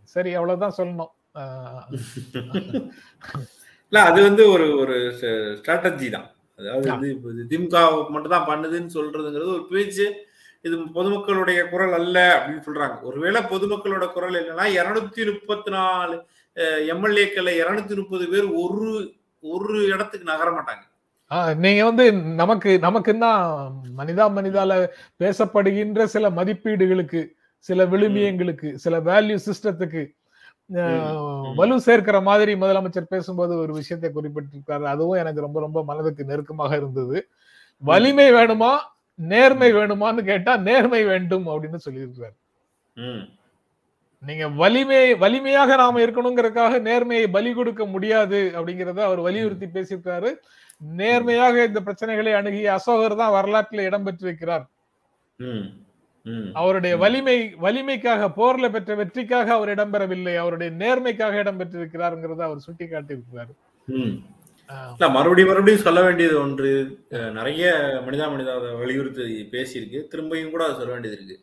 சரி 0.02 0.34
அவ்வளவுதான் 0.34 0.74
சொல்லணும். 0.76 1.12
இல்ல 3.90 4.04
அது 4.04 4.22
வந்து 4.22 4.48
ஒரு 4.50 4.78
ஒரு 4.78 4.94
ஸ்ட்ராட்டஜி 5.20 6.10
தான். 6.10 6.30
அதாவது 6.58 7.08
இது 7.32 7.44
திமுக 7.52 7.82
மட்டும் 8.14 8.34
தான் 8.34 8.48
பண்ணுதுன்னு 8.50 8.94
சொல்றதுங்கிறது 8.96 9.50
ஒரு 9.56 9.66
பேச்சு. 9.72 10.06
இது 10.66 10.74
பொதுமக்களுடைய 10.96 11.60
குரல் 11.72 11.94
அல்ல 11.98 12.16
அப்படின்னு 12.36 12.64
சொல்றாங்க. 12.66 12.96
ஒருவேளை 13.08 13.40
பொதுமக்களோட 13.52 14.04
குரல் 14.16 14.40
என்னன்னா 14.40 14.66
இருநூத்தி 14.78 15.24
முப்பத்தி 15.32 15.70
நாலு 15.76 16.16
எம்எல்ஏக்கள் 16.94 17.50
இருநூத்தி 17.60 17.94
முப்பது 18.00 18.26
பேர் 18.32 18.48
ஒரு 18.62 18.90
ஒரு 19.54 19.76
இடத்துக்கு 19.94 20.30
நகர 20.32 20.48
மாட்டாங்க. 20.56 20.84
நீங்க 21.64 21.82
வந்து 21.88 22.04
நமக்கு 22.40 22.70
நமக்குன்னா 22.86 23.30
மனிதா 24.00 24.24
மனிதால 24.38 24.72
பேசப்படுகின்ற 25.22 26.04
சில 26.14 26.30
மதிப்பீடுகளுக்கு 26.38 27.20
சில 27.68 27.84
விழுமியங்களுக்கு 27.92 28.68
சில 28.84 28.94
வேல்யூ 29.08 29.36
சிஸ்டத்துக்கு. 29.46 30.02
வலு 31.58 31.74
சேர்க்கிற 31.86 32.18
மாதிரி 32.22 32.52
முதலமைச்சர் 32.56 33.12
பேசும்போது 33.12 33.52
ஒரு 33.58 33.72
விஷயத்தை 33.74 34.08
குறிப்பிட்டிருக்காரு. 34.10 34.84
அதுவும் 34.92 35.20
எனக்கு 35.22 35.40
ரொம்ப 35.40 35.58
ரொம்ப 35.60 35.78
மனதுக்கு 35.84 36.24
நெருக்கமாக 36.24 36.72
இருந்தது. 36.76 37.18
வலிமை 37.82 38.28
வேணுமா? 38.32 38.72
நேர்மை 39.18 39.68
வேணுமான்னு 39.72 40.22
கேட்டா 40.24 40.52
நேர்மை 40.68 41.00
வேண்டும் 41.04 41.46
அப்படின்னு 41.50 41.78
சொல்லியிருக்காரு 41.84 42.34
ம், 42.96 43.22
நீங்க 44.22 44.44
வலிமை 44.58 45.00
வலிமையாக 45.16 45.76
நாம 45.76 46.00
இருக்கணுங்கிறதுக்காக 46.04 46.80
நேர்மையை 46.86 47.26
பலி 47.30 47.50
கொடுக்க 47.52 47.84
முடியாது 47.86 48.40
அப்படிங்கறத 48.56 49.00
அவர் 49.08 49.20
வலியுறுத்தி 49.20 49.66
பேசியிருக்காரு. 49.68 50.30
நேர்மையாக 50.80 51.64
இந்த 51.68 51.80
பிரச்சனைகளை 51.86 52.32
அணுகிய 52.38 52.72
அசோகர் 52.78 53.20
தான் 53.22 53.36
வரலாற்றில் 53.36 53.86
இடம்பெற்றிருக்கிறார். 53.88 54.64
அவருடைய 56.60 56.94
வலிமை 57.02 57.36
வலிமைக்காக 57.64 58.28
போர்ல 58.38 58.66
பெற்ற 58.74 58.94
வெற்றிக்காக 59.00 59.48
அவர் 59.56 59.72
இடம்பெறவில்லை. 59.74 60.34
அவருடைய 60.42 60.70
நேர்மைக்காக 60.82 61.40
இடம்பெற்றிருக்கிறாருங்கிறத 61.44 62.42
அவர் 62.48 62.66
சுட்டி 62.66 62.86
காட்டியிருக்கிறார் 62.92 63.52
மறுபடியும் 65.16 65.50
மறுபடியும் 65.50 65.86
சொல்ல 65.86 66.00
வேண்டியது 66.06 66.36
ஒன்று. 66.42 66.70
நிறைய 67.38 67.64
மனிதா 68.06 68.26
மனிதா 68.34 68.52
வலியுறுத்தி 68.82 69.24
பேசியிருக்கு. 69.54 70.00
திரும்பியும் 70.12 70.52
கூட 70.54 70.62
அதை 70.66 70.76
சொல்ல 70.78 70.92
வேண்டியது 70.94 71.18
இருக்கு. 71.18 71.38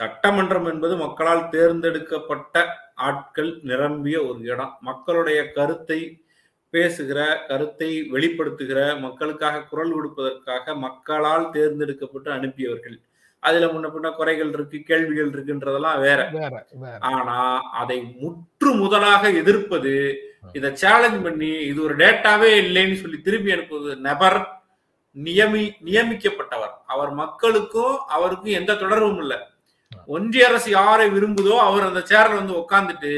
சட்டமன்றம் 0.00 0.68
என்பது 0.72 0.94
மக்களால் 1.04 1.48
தேர்ந்தெடுக்கப்பட்ட 1.54 2.64
ஆட்கள் 3.08 3.50
நிரம்பிய 3.70 4.16
ஒரு 4.28 4.40
இடம். 4.52 4.74
மக்களுடைய 4.90 5.40
கருத்தை 5.56 6.00
பேசுகிற 6.74 7.20
கருத்தை 7.48 7.88
வெளிப்படுத்துகிற 8.12 8.80
மக்களுக்காக 9.06 9.64
குரல் 9.70 9.94
கொடுப்பதற்காக 9.96 10.74
மக்களால் 10.84 11.50
தேர்ந்தெடுக்கப்பட்டு 11.56 12.30
அனுப்பியவர்கள். 12.36 12.96
அதுல 13.42 13.66
முன்ன 13.66 13.90
பின்ன 13.94 14.14
குறைகள் 14.16 14.52
இருக்கு 14.56 14.78
கேள்விகள் 14.82 15.30
இருக்குன்றதெல்லாம் 15.30 16.00
வேற. 16.00 16.20
ஆனா 17.00 17.36
அதை 17.80 17.98
முற்று 18.20 18.70
முதலாக 18.74 19.30
எதிர்ப்பது 19.30 19.94
இதை 20.52 20.70
சேலஞ்ச் 20.76 21.22
பண்ணி 21.22 21.50
இது 21.70 21.82
ஒரு 21.82 21.96
டேட்டாவே 21.96 22.50
இல்லைன்னு 22.64 22.94
சொல்லி 22.94 23.20
திருப்பி 23.20 23.50
அனுப்புவது 23.52 23.96
நபர் 23.96 24.38
நியமி 25.16 25.64
நியமிக்கப்பட்டவர். 25.84 26.74
அவர் 26.86 27.10
மக்களுக்கும் 27.10 27.96
அவருக்கும் 28.06 28.56
எந்த 28.60 28.74
தொடர்பும் 28.74 29.18
இல்லை. 29.18 29.38
ஒன்றிய 30.06 30.46
அரசு 30.48 30.70
யாரை 30.70 31.06
விரும்புதோ 31.10 31.56
அவர் 31.58 31.88
அந்த 31.88 32.00
சேர்ல 32.10 32.38
வந்து 32.40 32.58
உட்கார்ந்துட்டு 32.62 33.12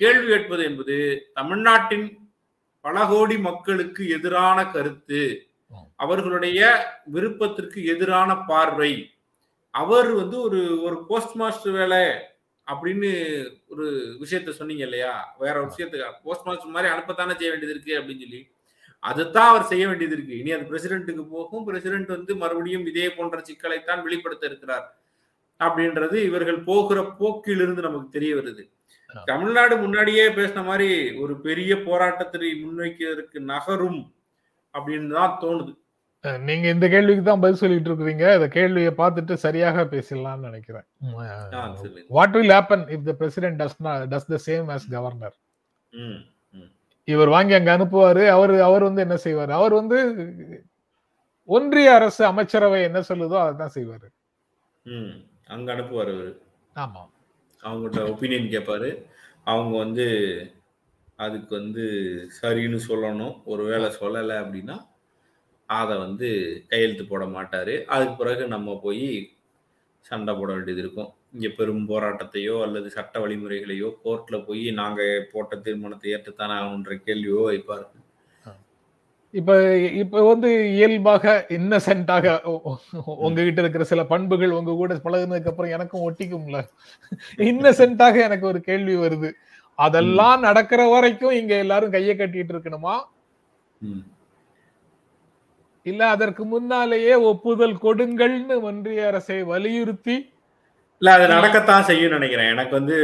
கேள்வி 0.00 0.26
கேட்பது 0.26 0.62
என்பது 0.64 0.96
தமிழ்நாட்டின் 1.34 2.06
பல 2.80 3.06
கோடி 3.06 3.38
மக்களுக்கு 3.38 4.02
எதிரான 4.08 4.58
கருத்து. 4.66 5.22
அவர்களுடைய 5.96 6.60
விருப்பத்திற்கு 7.04 7.78
எதிரான 7.84 8.30
பார்வை. 8.50 8.92
அவர் 9.74 10.10
வந்து 10.12 10.40
ஒரு 10.40 10.80
ஒரு 10.82 11.04
போஸ்ட் 11.08 11.34
மாஸ்டர் 11.34 11.72
வேலை 11.72 12.00
அப்படின்னு 12.66 13.10
ஒரு 13.66 13.86
விஷயத்த 14.20 14.50
சொன்னீங்க 14.50 14.84
இல்லையா? 14.84 15.34
வேற 15.38 15.60
ஒரு 15.60 15.70
விஷயத்துக்கு 15.70 16.22
போஸ்ட் 16.22 16.46
மாஸ்டர் 16.46 16.68
மாதிரி 16.68 16.92
அனுப்பத்தானே 16.92 17.36
செய்ய 17.36 17.50
வேண்டியது 17.50 17.74
இருக்கு 17.74 17.98
அப்படின்னு 18.00 18.20
சொல்லி. 18.20 18.50
அதுதான் 19.02 19.48
அவர் 19.48 19.62
செய்ய 19.62 19.88
வேண்டியது 19.88 20.14
இருக்கு. 20.14 20.38
இனி 20.38 20.52
அது 20.52 20.64
பிரசிடென்ட்டுக்கு 20.64 21.24
போகும். 21.28 21.64
பிரசிடென்ட் 21.64 22.08
வந்து 22.08 22.36
மறுபடியும் 22.36 22.86
இதே 22.86 23.08
போன்ற 23.08 23.42
சிக்கலைத்தான் 23.48 24.02
வெளிப்படுத்த 24.02 24.46
இருக்கிறார் 24.46 24.86
அப்படின்றது 25.60 26.14
இவர்கள் 26.14 26.60
போகிற 26.64 27.00
போக்கிலிருந்து 27.20 27.80
நமக்கு 27.80 28.08
தெரிய 28.10 28.34
வருது. 28.34 28.62
தமிழ்நாடு 29.26 29.76
முன்னாடியே 29.76 30.28
பேசின 30.28 30.64
மாதிரி 30.64 30.88
ஒரு 31.18 31.40
பெரிய 31.40 31.82
போராட்டத்தை 31.82 32.50
முன்வைக்கிறதுக்கு 32.62 33.38
நகரும் 33.38 34.00
அப்படின்னு 34.74 35.08
தான் 35.08 35.38
தோணுது. 35.42 35.72
நீங்க 36.44 36.66
இந்த 36.68 36.86
கேள்விக்கு 36.88 37.22
தான் 37.22 37.40
பதில் 37.40 37.60
சொல்லிட்டு 37.62 37.88
இருக்கிறீங்க. 37.90 38.26
இந்த 38.36 38.48
கேள்வியை 38.48 38.92
பார்த்துட்டு 38.92 39.34
சரியாக 39.42 39.84
பேசலாம்னு 39.84 40.46
நினைக்கிறேன். 40.48 40.86
What 42.10 42.36
will 42.36 42.54
happen 42.56 42.84
if 42.88 43.04
the 43.04 43.12
president 43.12 43.58
does 43.62 43.76
does 44.12 44.30
the 44.32 44.38
same 44.46 44.68
as 44.76 44.84
governor 44.88 45.36
ம், 45.92 46.20
இவர் 47.08 47.28
வாங்கி 47.28 47.54
அங்க 47.54 47.70
அனுப்புவாரு. 47.76 48.22
அவர் 48.28 48.54
அவர் 48.60 48.82
வந்து 48.82 49.00
என்ன 49.00 49.18
செய்வாரு? 49.24 49.52
அவர் 49.52 49.74
வந்து 49.74 49.98
ஒன்றிய 51.48 51.94
அரசு 51.94 52.22
அமைச்சரவை 52.24 52.80
என்ன 52.82 53.02
சொல்லுதோ 53.08 53.36
அதை 53.40 53.54
தான் 53.56 53.74
செய்வாரு. 53.74 54.06
ம். 54.86 55.12
அங்க 55.46 55.68
அனுப்புவார் 55.74 56.12
அவரு. 56.14 56.32
ஆமா. 56.76 57.02
அவங்கள்ட்ட 57.62 58.02
ஒப்பீனியன் 58.10 58.52
கேட்பாரு. 58.54 58.88
அவங்க 59.44 59.74
வந்து 59.78 60.06
அதுக்கு 61.18 61.52
வந்து 61.54 61.84
சரின்னு 62.40 62.80
சொல்லணும். 62.88 63.34
ஒருவேளை 63.44 63.90
சொல்லலை 64.00 64.36
அப்படின்னா 64.42 64.76
அதை 65.68 65.94
வந்து 65.98 66.28
கையெழுத்து 66.70 67.04
போட 67.06 67.24
மாட்டாரு. 67.36 67.74
அதுக்கு 67.86 68.14
பிறகு 68.14 68.44
நம்ம 68.54 68.74
போய் 68.82 69.06
சண்டை 70.06 70.32
போட 70.34 70.48
வேண்டியது 70.52 70.82
இருக்கும். 70.84 71.10
இங்க 71.34 71.48
பெரும் 71.58 71.84
போராட்டத்தையோ 71.88 72.56
அல்லது 72.64 72.88
சட்ட 72.90 73.14
வழிமுறைகளையோ 73.20 73.88
கோர்ட்ல 74.04 74.36
போய் 74.46 74.64
நாங்க 74.80 75.02
போட்ட 75.32 75.56
தீர்மானத்தை 75.66 76.12
ஏற்றுத்தானே 76.14 76.56
ஆகணுன்ற 76.58 76.96
கேள்வியோ 77.06 77.40
வைப்பாரு. 77.50 77.86
இப்ப 79.34 79.52
இப்ப 80.02 80.20
வந்து 80.28 80.48
இயல்பாக 80.74 81.32
இன்னசென்ட்டாக 81.56 82.34
உங்ககிட்ட 83.26 83.60
இருக்கிற 83.62 83.84
சில 83.92 84.02
பண்புகள் 84.12 84.56
உங்க 84.58 84.74
கூட 84.80 84.98
பழகுனதுக்கு 85.06 85.50
அப்புறம் 85.52 85.74
எனக்கும் 85.76 86.04
ஒட்டிக்கும்ல. 86.08 86.58
இன்னசென்ட்டாக 87.48 88.22
எனக்கு 88.26 88.46
ஒரு 88.52 88.60
கேள்வி 88.68 88.94
வருது. 88.96 89.30
அதெல்லாம் 89.78 90.40
நடக்கிற 90.40 90.82
வரைக்கும் 90.88 91.38
இங்க 91.40 91.54
எல்லாரும் 91.64 91.94
கையை 91.96 92.14
கட்டிட்டு 92.16 92.54
இருக்கணுமா. 92.54 92.94
இல்ல 95.90 96.02
அதற்கு 96.14 96.44
முன்னாலேயே 96.52 97.14
ஒப்புதல் 97.30 97.76
கொடுங்கள்னு 97.86 98.56
ஒன்றிய 98.68 99.06
அரசை 99.10 99.38
வலியுறுத்தி 99.52 100.16
இல்ல 101.00 101.12
அது 101.16 101.24
நடக்கத்தான் 101.34 101.86
செய்யும் 101.88 102.14
நினைக்கிறேன். 102.16 102.50
எனக்கு 102.54 102.74
வந்து 102.78 102.96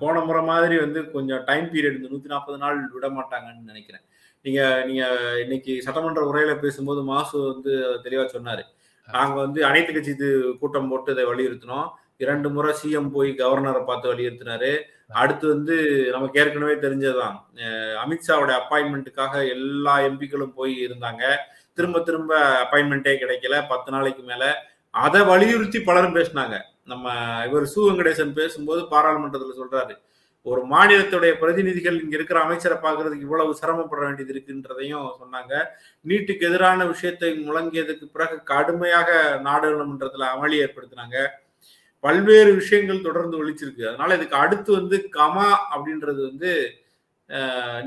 போன 0.00 0.22
முறை 0.24 0.40
மாதிரி 0.50 0.76
வந்து 0.84 1.00
கொஞ்சம் 1.14 1.42
டைம் 1.48 1.66
பீரியட் 1.72 1.98
இந்த 1.98 2.08
நூத்தி 2.12 2.32
நாற்பது 2.32 2.58
நாள் 2.64 2.78
விட 2.94 3.06
மாட்டாங்கன்னு 3.18 3.70
நினைக்கிறேன். 3.72 4.04
நீங்க 4.44 4.60
நீங்க 4.88 5.04
இன்னைக்கு 5.44 5.72
சட்டமன்ற 5.84 6.22
உரையில 6.30 6.52
பேசும்போது 6.64 7.00
மாசு 7.12 7.36
வந்து 7.52 7.72
தெளிவா 8.04 8.24
சொன்னாரு. 8.34 8.64
நாங்க 9.08 9.36
வந்து 9.44 9.60
அனைத்து 9.68 9.90
கட்சி 9.92 10.12
இது 10.16 10.28
கூட்டம் 10.60 10.90
போட்டு 10.90 11.14
இதை 11.14 11.24
வலியுறுத்தினோம். 11.30 11.88
இரண்டு 12.24 12.48
முறை 12.56 12.72
சிஎம் 12.80 13.10
போய் 13.16 13.30
கவர்னரை 13.40 13.82
பார்த்து 13.84 14.12
வலியுறுத்தினாரு. 14.12 14.72
அடுத்து 15.22 15.46
வந்து 15.54 15.74
நமக்கு 16.14 16.40
ஏற்கனவே 16.42 16.74
தெரிஞ்சதுதான். 16.84 17.36
அமித்ஷாவுடைய 18.04 18.04
அமித்ஷாவோட 18.04 18.52
அப்பாயின்மெண்ட்டுக்காக 18.60 19.34
எல்லா 19.56 19.94
எம்பிக்களும் 20.08 20.56
போய் 20.60 20.74
இருந்தாங்க. 20.86 21.24
திரும்ப 21.78 22.00
திரும்ப 22.08 22.32
அப்பாயின்மெண்ட்டே 22.62 23.14
கிடைக்கல. 23.22 23.54
பத்து 23.72 23.90
நாளைக்கு 23.94 24.22
மேல. 24.30 24.44
அதை 25.04 25.20
வலியுறுத்தி 25.30 25.78
பலரும் 25.88 26.16
பேசினாங்க. 26.18 26.56
நம்ம 26.92 27.06
இவர் 27.48 27.64
சு 27.74 27.80
வெங்கடேசன் 27.86 28.36
பேசும்போது 28.40 28.82
பாராளுமன்றத்தில் 28.92 29.60
சொல்றாரு 29.62 29.94
ஒரு 30.46 30.60
மாநிலத்துடைய 30.72 31.32
பிரதிநிதிகள் 31.40 31.96
இங்க 32.02 32.14
இருக்கிற 32.16 32.38
அமைச்சரை 32.44 32.76
பாக்குறதுக்கு 32.82 33.24
இவ்வளவு 33.26 33.56
சிரமப்பட 33.60 34.00
வேண்டியது 34.04 34.32
இருக்குன்றதையும் 34.34 35.08
சொன்னாங்க. 35.22 35.54
நீட்டுக்கு 36.08 36.44
எதிரான 36.48 36.84
விஷயத்தை 36.92 37.30
முழங்கியதுக்கு 37.46 38.06
பிறகு 38.14 38.36
கடுமையாக 38.52 39.10
நாடாளுமன்றத்துல 39.48 40.28
அமளி 40.34 40.56
ஏற்படுத்தினாங்க. 40.64 41.16
பல்வேறு 42.04 42.50
விஷயங்கள் 42.60 43.06
தொடர்ந்து 43.08 43.36
ஒழிச்சிருக்கு. 43.42 43.84
அதனால 43.90 44.16
இதுக்கு 44.18 44.36
அடுத்து 44.44 44.70
வந்து 44.78 44.96
கமா 45.18 45.48
அப்படின்றது 45.74 46.20
வந்து 46.30 46.52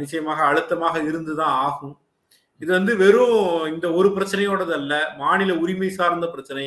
நிச்சயமாக 0.01 0.39
அழுத்தமாக 0.49 0.95
இருந்துதான் 1.09 1.55
ஆகும். 1.67 1.95
இது 2.61 2.71
வந்து 2.77 2.93
வெறும் 2.97 3.41
இந்த 3.73 3.87
ஒரு 3.99 4.09
பிரச்சனையோடது 4.15 4.73
அல்ல 4.79 4.93
மாநில 5.17 5.51
உரிமை 5.63 5.89
சார்ந்த 5.89 6.27
பிரச்சனை. 6.27 6.65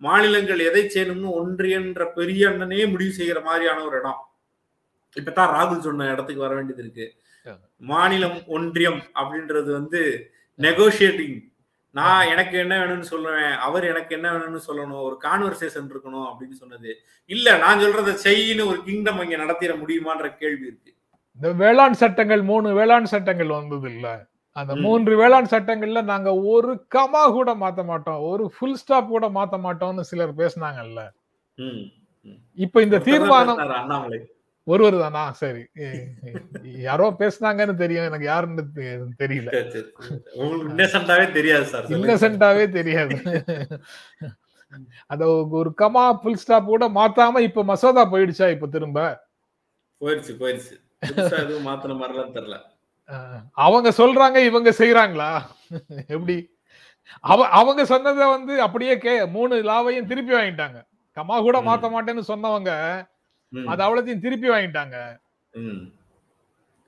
மாநிலங்கள் 0.00 0.60
எதை 0.68 0.82
செய்யணும்னு 0.84 1.30
ஒன்றியன்ற 1.38 2.02
பெரிய 2.18 2.42
அண்ணனே 2.50 2.84
முடிவு 2.92 3.12
செய்யற 3.18 3.38
மாதிரியான 3.48 3.82
ஒரு 3.88 3.96
இடம். 4.00 4.20
இப்பதான் 5.16 5.52
ராகுல் 5.56 5.86
சொன்ன 5.86 6.10
இடத்துக்கு 6.12 6.44
வர 6.44 6.52
வேண்டியது 6.54 6.82
இருக்கு. 6.84 7.06
மாநிலம் 7.90 8.38
ஒன்றியம் 8.46 9.00
அப்படின்றது 9.20 9.70
வந்து 9.78 10.00
நெகோசியேட்டிங் 10.58 11.38
நான் 11.94 12.28
எனக்கு 12.32 12.54
என்ன 12.58 12.74
வேணும்னு 12.80 13.06
சொல்லுவேன் 13.10 13.54
அவர் 13.66 13.84
எனக்கு 13.92 14.12
என்ன 14.16 14.28
வேணும்னு 14.32 14.60
சொல்லணும் 14.68 15.04
ஒரு 15.08 15.16
கான்வர்சேஷன் 15.24 15.88
இருக்கணும் 15.92 16.26
அப்படின்னு 16.28 16.56
சொன்னது. 16.62 16.90
இல்ல 17.30 17.56
நான் 17.64 17.82
சொல்றதை 17.84 18.12
செய்யின்னு 18.26 18.68
ஒரு 18.72 18.78
கிங்டம் 18.86 19.22
இங்க 19.24 19.36
நடத்திட 19.36 19.74
முடியுமான்ற 19.74 20.28
கேள்வி 20.42 20.64
இருக்கு. 20.70 20.90
இந்த 21.38 21.50
வேளாண் 21.62 22.00
சட்டங்கள் 22.02 22.42
மூணு 22.52 22.68
வேளாண் 22.78 23.12
சட்டங்கள் 23.14 23.56
வந்தது 23.58 23.88
இல்ல? 23.94 24.08
அந்த. 24.56 24.72
மூன்று 24.76 25.12
வேளாண் 25.16 25.52
சட்டங்கள்ல 25.52 26.02
நாங்க 26.04 26.30
ஒரு 26.46 26.72
கமா 26.94 27.22
கூட 27.32 27.50
மாத்த 27.54 27.82
மாட்டோம். 27.84 28.20
ஒரு 28.30 28.44
ஃபுல் 28.54 28.76
ஸ்டாப் 28.76 29.08
கூட 29.08 29.28
மாத்த 29.28 29.58
மாட்டோம்னு 29.66 30.04
சிலர் 30.10 30.34
பேசுனாங்கல்ல. 30.34 31.02
இப்ப 32.58 32.82
இந்த 32.82 32.96
தீர்மானம் 33.06 33.60
ஒருவர் 34.66 34.96
தானா? 34.98 35.22
சரி. 35.32 35.62
யாரோ 36.82 37.06
பேசுனாங்கன்னு 37.20 37.74
தெரியும். 37.74 38.04
எனக்கு 38.04 38.26
யாருன்னு 38.26 38.64
தெரியல. 39.22 39.50
இன்னசென்டாவே 40.74 41.26
தெரியாது 41.32 41.66
சார் 41.66 41.88
தெரியாது. 42.76 43.16
அத 45.06 45.22
ஒரு 45.60 45.70
கமா 45.82 46.04
ஃபுல் 46.20 46.40
ஸ்டாப் 46.42 46.66
கூட 46.66 46.84
மாத்தாம 46.90 47.40
இப்ப 47.40 47.64
மசோதா 47.64 48.04
போயிடுச்சா 48.12 48.46
இப்ப 48.50 48.68
திரும்ப? 48.68 49.00
புதுசா 51.02 51.36
எதுவும் 51.38 51.66
மாத்தின 51.66 51.96
மாதிரிலாம் 52.00 52.34
தெரியல. 52.36 52.56
அவங்க 53.66 53.88
சொல்றாங்க 54.00 54.38
இவங்க 54.50 54.70
செய்யறாங்களா 54.80 55.30
எப்படி? 56.14 56.36
அவ 57.30 57.46
அவங்க 57.60 57.82
சொன்னதை 57.92 58.26
வந்து 58.34 58.54
அப்படியே 58.66 58.94
கே 59.04 59.14
மூணு 59.36 59.54
லாவையும் 59.70 60.10
திருப்பி 60.10 60.32
வாங்கிட்டாங்க. 60.34 60.78
கமா 61.16 61.36
கூட. 61.46 61.56
மாத்த 61.68 61.86
மாட்டேன்னு 61.94 62.30
சொன்னவங்க 62.32 62.70
அது 63.72 63.80
அவ்வளத்தையும் 63.86 64.24
திருப்பி 64.26 64.48
வாங்கிட்டாங்க. 64.50 64.96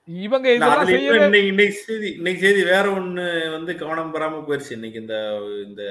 இவங்க 0.08 0.46
இன்னைக்கு 0.54 1.66
செய்தி 1.88 2.08
இன்னைக்கு 2.18 2.44
செய்தி 2.44 2.62
வேற 2.70 2.84
ஒண்ணு 2.98 3.26
வந்து 3.56 3.72
கவனம் 3.82 4.14
பெறாம 4.14 4.40
போயிருச்சு. 4.46 4.76
இன்னைக்கு 4.78 5.00
இந்த 5.02 5.16
இந்த 5.66 5.82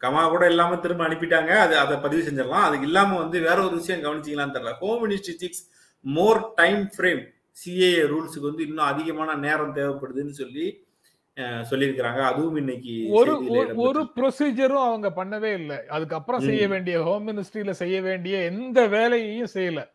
கமா 0.00 0.22
கூட 0.32 0.44
இல்லாம 0.52 0.76
திரும்ப 0.84 1.02
அனுப்பிட்டாங்க. 1.06 1.52
அது 1.64 1.74
அதை 1.82 1.94
பதிவு 2.04 2.24
செஞ்சிடலாம். 2.26 2.66
அதுக்கு 2.68 2.88
இல்லாம 2.90 3.16
வந்து 3.22 3.38
வேற 3.46 3.58
ஒரு 3.66 3.74
விஷயம் 3.80 4.04
கவனிச்சிங்களான்னு 4.04 4.56
தெரியல. 4.56 4.74
Home 4.82 5.00
ministry 5.04 5.34
six 5.42 5.62
more 6.04 6.40
time 6.60 6.82
frame 6.96 7.22
CAA 7.54 8.06
ரூல்ஸுக்கு 8.06 8.40
வந்து 8.40 8.66
இன்னும் 8.66 8.84
அதிகமான 8.84 9.34
நேரம் 9.34 9.74
தேவைப்படுதுன்னு 9.74 10.30
சொல்லி 10.30 10.82
சொல்லியிருக்கிறாங்க. 11.70 12.20
அதுவும் 12.20 12.56
இன்னைக்கு 12.56 13.06
ஒரு 13.10 13.42
ஒரு- 13.42 13.76
ப்ரொசீஜரும் 14.16 14.84
அவங்க 14.84 15.12
பண்ணவே 15.16 15.54
இல்லை. 15.54 15.86
அதுக்கப்புறம் 15.86 16.40
செய்ய. 16.40 16.68
வேண்டிய 16.68 17.02
ஹோம் 17.02 17.28
மினிஸ்ட்ரியில 17.28 17.70
செய்ய 17.70 18.02
வேண்டிய 18.02 18.38
எந்த 18.38 18.86
வேலையையும் 18.86 19.48
செய்யல. 19.54 19.92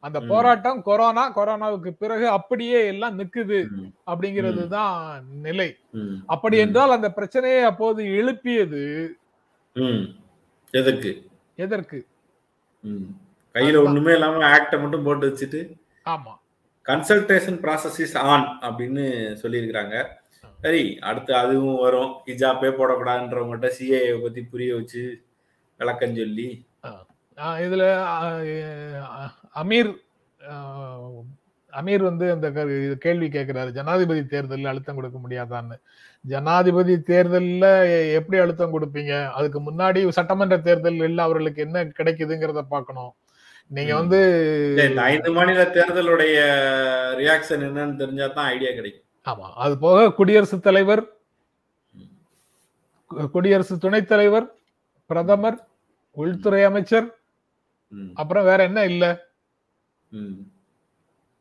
அந்த. 0.00 0.18
போராட்டம் 0.28 0.82
கொரோனா 0.82 1.36
கொரோனாவுக்கு 1.36 1.90
பிறகு 1.90 2.28
அப்படியே 2.28 2.86
எல்லாம் 2.86 3.18
நிக்குது 3.18 3.66
அப்படிங்கிறது 4.06 4.66
தான் 4.66 5.24
நிலை. 5.42 5.76
அப்படி. 6.26 6.56
என்றால் 6.56 6.90
அந்த 6.90 7.12
பிரச்சனையை 7.12 7.62
அப்போது 7.62 8.04
எழுப்பியது 8.04 9.16
எதற்கு? 10.70 12.06
ம். 12.80 13.02
கையில. 13.54 13.84
ஒண்ணுமே 13.84 14.12
இல்லாம 14.12 14.56
ஆக்ட 14.56 14.80
மட்டும் 14.80 15.04
போட்டு 15.04 15.28
வச்சுட்டு 15.28 15.72
ஆமா. 16.04 16.40
கன்சல்டேஷன் 16.88 17.60
ப்ராசஸ் 17.60 18.00
இஸ் 18.00 18.16
ஆன் 18.16 18.58
அப்படின்னு 18.60 19.36
சொல்லியிருக்கிறாங்க. 19.42 20.06
சரி 20.62 20.98
அடுத்து 20.98 21.34
அதுவும் 21.34 21.80
வரும். 21.80 22.12
ஹிஜாப்பே 22.26 22.70
போடக்கூடாதுன்றவங்ககிட்ட 22.70 23.70
சிஏ 23.78 24.22
பத்தி 24.22 24.42
புரிய 24.42 24.74
வச்சு 24.74 25.22
விளக்கம் 25.78 26.16
சொல்லி. 26.16 26.66
இதுல 27.36 28.04
அமீர் 29.54 29.94
அமீர் 31.72 32.02
வந்து 32.02 32.30
அந்த 32.32 32.50
க- 32.50 32.96
கேள்வி 32.98 33.28
கேட்கிறாரு. 33.28 33.70
ஜனாதிபதி 33.70 34.26
தேர்தலில் 34.26 34.64
அழுத்தம் 34.64 34.94
கொடுக்க 34.94 35.18
முடியாதான்னு. 35.28 35.80
ஜனாதிபதி 36.20 37.02
தேர்தலில் 37.02 38.12
எப்படி 38.12 38.42
அழுத்தம் 38.42 38.80
கொடுப்பீங்க? 38.80 39.30
அதுக்கு 39.30 39.60
முன்னாடி 39.60 40.08
சட்டமன்ற 40.08 40.58
தேர்தலில் 40.58 41.18
அவர்களுக்கு 41.18 41.62
என்ன 41.62 41.84
கிடைக்குதுங்கிறத 41.84 42.62
பார்க்கணும். 42.62 43.12
நீங்க. 43.72 43.92
வந்து 43.94 44.18
இந்த 44.84 45.02
ஐந்து 45.10 45.30
மாநில 45.32 45.62
தேர்தலுடைய 45.76 46.36
ரியாக்ஷன் 47.20 47.64
என்னன்னு 47.68 48.00
தெரிஞ்சா 48.02 48.26
தான் 48.28 48.50
ஐடியா 48.54 48.70
கிடைக்கும். 48.70 49.06
ஆமா 49.26 49.48
அது 49.64 49.74
போக 49.78 49.98
குடியரசுத் 50.18 50.66
தலைவர் 50.68 51.02
குடியரசு 53.34 53.74
துணைத் 53.78 54.10
தலைவர் 54.10 54.46
பிரதமர் 55.10 55.58
உள்துறை 56.16 56.62
அமைச்சர் 56.64 57.08
அப்புறம் 58.16 58.46
வேற 58.50 58.60
என்ன 58.62 58.80
இல்ல? 58.84 59.04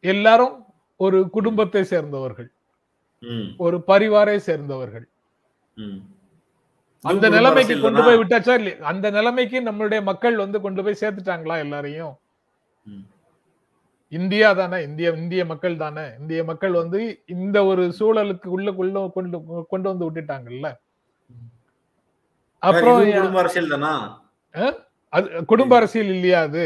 எல்லாரும் 0.03 0.55
ஒரு 0.99 1.17
குடும்பத்தை 1.29 1.83
சேர்ந்தவர்கள். 1.83 2.49
ஒரு 3.57 3.77
பரிவாரை 3.87 4.37
சேர்ந்தவர்கள். 4.47 5.05
அந்த 7.05 7.25
நிலைமைக்கு 7.35 7.75
கொண்டு? 7.77 8.01
போய் 8.07 8.19
விட்டாச்சா 8.21 8.53
இல்லையா? 8.59 8.77
அந்த 8.91 9.05
நிலைமைக்கு 9.11 9.59
நம்மளுடைய 9.67 10.01
மக்கள் 10.09 10.41
வந்து 10.43 10.59
கொண்டு 10.61 10.83
போய் 10.83 11.01
சேர்த்துட்டாங்களா 11.01 11.57
எல்லாரையும். 11.65 12.13
இந்தியா 14.11 14.47
தானே? 14.59 14.77
இந்திய 14.87 15.09
இந்திய 15.21 15.41
மக்கள் 15.51 15.81
தானே? 15.81 16.05
இந்திய 16.21 16.41
மக்கள் 16.49 16.73
வந்து 16.79 16.99
இந்த 17.35 17.57
ஒரு 17.71 17.83
சூழலுக்கு 17.99 18.47
உள்ள 18.55 18.71
உள்ள 18.81 19.03
கொண்டு 19.17 19.37
கொண்டு 19.71 19.87
வந்து 19.91 20.07
விட்டுட்டாங்கல்ல? 20.07 20.69
அப்புறம் 22.61 22.97
குடும்ப 23.19 23.39
அரசியல் 23.43 23.73
தானா? 23.73 23.91
அது 25.13 25.27
குடும்ப 25.51 25.75
அரசியல் 25.79 26.11
இல்லையா 26.15 26.41
அது? 26.47 26.65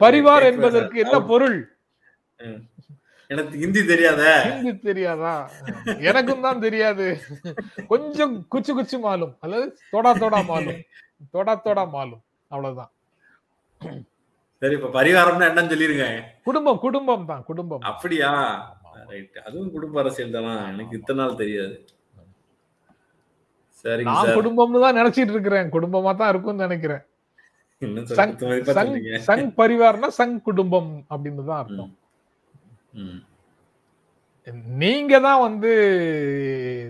பரிவார் 0.00 0.48
என்பதற்கு. 0.50 0.96
என்ன 1.04 1.16
பொருள்? 1.30 1.58
எனக்கு 3.30 3.54
ஹிந்தி 3.62 3.82
தெரியாத. 3.90 4.22
ஹிந்தி 4.48 4.72
தெரியாதா? 4.88 5.32
எனக்கும் 6.10 6.44
தான் 6.46 6.62
தெரியாது. 6.64 7.06
கொஞ்சம் 7.92 8.34
குச்சு 8.52 8.72
குச்சு 8.74 8.98
மாலும். 9.06 9.32
அல்லது 9.44 9.66
தோடா 9.92 10.12
தோடா 10.22 10.40
மாலும். 10.50 10.78
தோடா 11.34 11.54
தோடா 11.66 11.84
மாலும். 11.96 12.22
அவ்வளவுதான். 12.52 12.92
சரி 14.62 14.74
இப்ப 14.78 14.90
பரிகாரம்னா 14.98 15.48
என்னன்னு 15.50 15.72
சொல்லிருங்க. 15.72 16.06
குடும்பம் 16.46 16.80
குடும்பம் 16.84 17.28
தான் 17.30 17.42
குடும்பம். 17.50 17.82
அப்படியா? 17.90 18.30
ரைட் 19.10 19.36
அதுவும் 19.46 19.74
குடும்ப 19.74 20.00
அரசியல் 20.02 20.34
தானா? 20.36 20.54
எனக்கு 20.72 20.96
இத்தனை 20.98 21.18
நாள் 21.20 21.40
தெரியாது. 21.42 21.76
சரிங்க 23.82 24.08
நான் 24.10 24.26
சார் 24.28 24.38
குடும்பம்னு 24.38 24.82
தான் 24.84 24.98
நினைச்சிட்டு 25.00 25.34
இருக்கிறேன். 25.34 25.68
குடும்பமா 25.76 26.12
தான் 26.20 26.32
இருக்கும்னு 26.32 26.66
நினைக்கிறேன். 26.66 27.04
சங் 29.28 29.48
பரிவார்னா 29.60 30.08
சங் 30.18 30.36
குடும்பம் 30.48 30.92
அப்படின்னு 31.12 31.42
தான் 31.50 31.60
அர்த்தம். 31.62 31.92
நீங்க 34.82 35.14
தான் 35.28 35.40
வந்து 35.46 35.70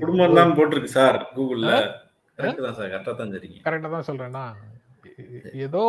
குடும்பம் 0.02 0.38
தான் 0.38 0.56
போட்டிருக்கு 0.58 0.96
சார் 0.98 1.18
கூகுள்ல 1.36 1.70
கரெக்ட் 2.38 2.66
தான் 2.66 2.76
சார் 2.78 2.90
கரெக்டா 2.92 3.14
தான் 3.20 3.32
சரிங்க 3.34 3.58
கரெக்டா 3.66 3.90
தான் 3.94 4.08
சொல்றேன்னா 4.10 4.44
ஏதோ 5.66 5.84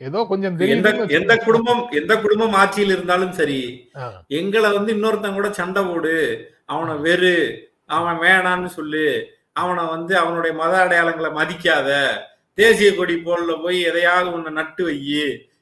ஏதோ 0.00 0.26
கொஞ்சம் 0.26 0.56
எந்த 1.18 1.34
குடும்பம் 1.36 1.82
எந்த 1.90 2.14
குடும்பம் 2.16 2.52
ஆட்சியில் 2.52 2.90
இருந்தாலும் 2.90 3.32
சரி 3.32 3.60
எங்களை 4.28 4.70
வந்து 4.72 4.94
இன்னொருத்தன் 4.94 5.34
கூட 5.34 5.48
சண்டை 5.50 5.82
போடு 5.84 6.14
அவனை 6.64 6.94
வெறு 6.96 7.36
அவன் 7.86 8.18
வேணான்னு 8.18 8.66
சொல்லு 8.66 9.06
அவனை 9.52 9.82
வந்து 9.86 10.14
அவனுடைய 10.18 10.52
மத 10.54 10.74
அடையாளங்களை 10.76 11.30
மதிக்காத 11.32 11.90
தேசிய 12.58 12.94
கொடி 12.94 13.14
போல்ல 13.18 13.52
போய் 13.62 13.78
எதையாவது 13.82 14.28
ஒண்ணு 14.30 14.50
நட்டு 14.50 14.84
வை 14.84 14.96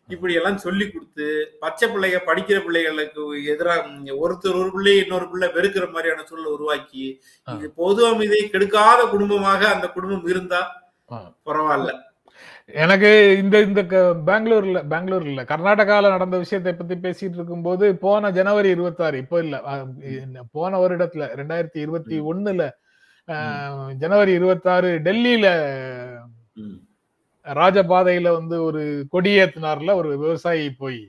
இப்படி 0.08 0.32
எல்லாம் 0.34 0.58
சொல்லி 0.58 0.84
கொடுத்து 0.86 1.26
பச்சை 1.60 1.86
பிள்ளைங்க 1.88 2.18
படிக்கிற 2.26 2.58
பிள்ளைகளுக்கு 2.64 3.22
எதிராக 3.44 3.82
ஒருத்தர் 4.18 4.58
ஒரு 4.60 4.70
பிள்ளை 4.70 4.94
இன்னொரு 4.96 5.26
பிள்ளை 5.30 5.48
வெறுக்கிற 5.48 5.84
மாதிரியான 5.90 6.24
சூழலை 6.28 6.50
உருவாக்கி. 6.52 7.04
இது 7.48 7.66
பொது 7.74 8.06
அமைதியை 8.06 8.50
கெடுக்காத 8.50 9.00
குடும்பமாக 9.10 9.62
அந்த 9.68 9.86
குடும்பம் 9.88 10.26
இருந்தா. 10.26 10.60
பரவாயில்ல 11.46 11.92
எனக்கு 12.68 13.10
இந்த 13.38 13.56
இந்த 13.60 13.80
பெங்களூர்ல 14.26 14.80
பெங்களூர் 14.88 15.26
இல்ல. 15.26 15.42
கர்நாடகால 15.44 16.10
நடந்த 16.10 16.36
விஷயத்தை 16.38 16.72
பத்தி 16.72 16.94
பேசிட்டு 16.96 17.36
இருக்கும்போது 17.36 17.84
போன 17.96 18.30
ஜனவரி 18.30 18.68
இருபத்தாறு 18.68 19.16
இப்போ 19.18 19.38
இல்ல. 19.38 19.56
போன 20.52 20.78
வருடத்துல 20.78 21.28
ரெண்டாயிரத்தி 21.40 21.78
இருபத்தி 21.78 22.18
ஒண்ணுல 22.32 22.64
ஜனவரி 23.98 24.32
இருபத்தாறு 24.32 24.88
டெல்லியில. 25.04 25.46
ராஜபாதையில 27.46 28.30
வந்து 28.32 28.56
ஒரு 28.64 28.82
கொடியேத்தினார்ல 29.12 29.94
ஒரு 29.94 30.10
விவசாயி 30.16 30.68
போய். 30.74 31.02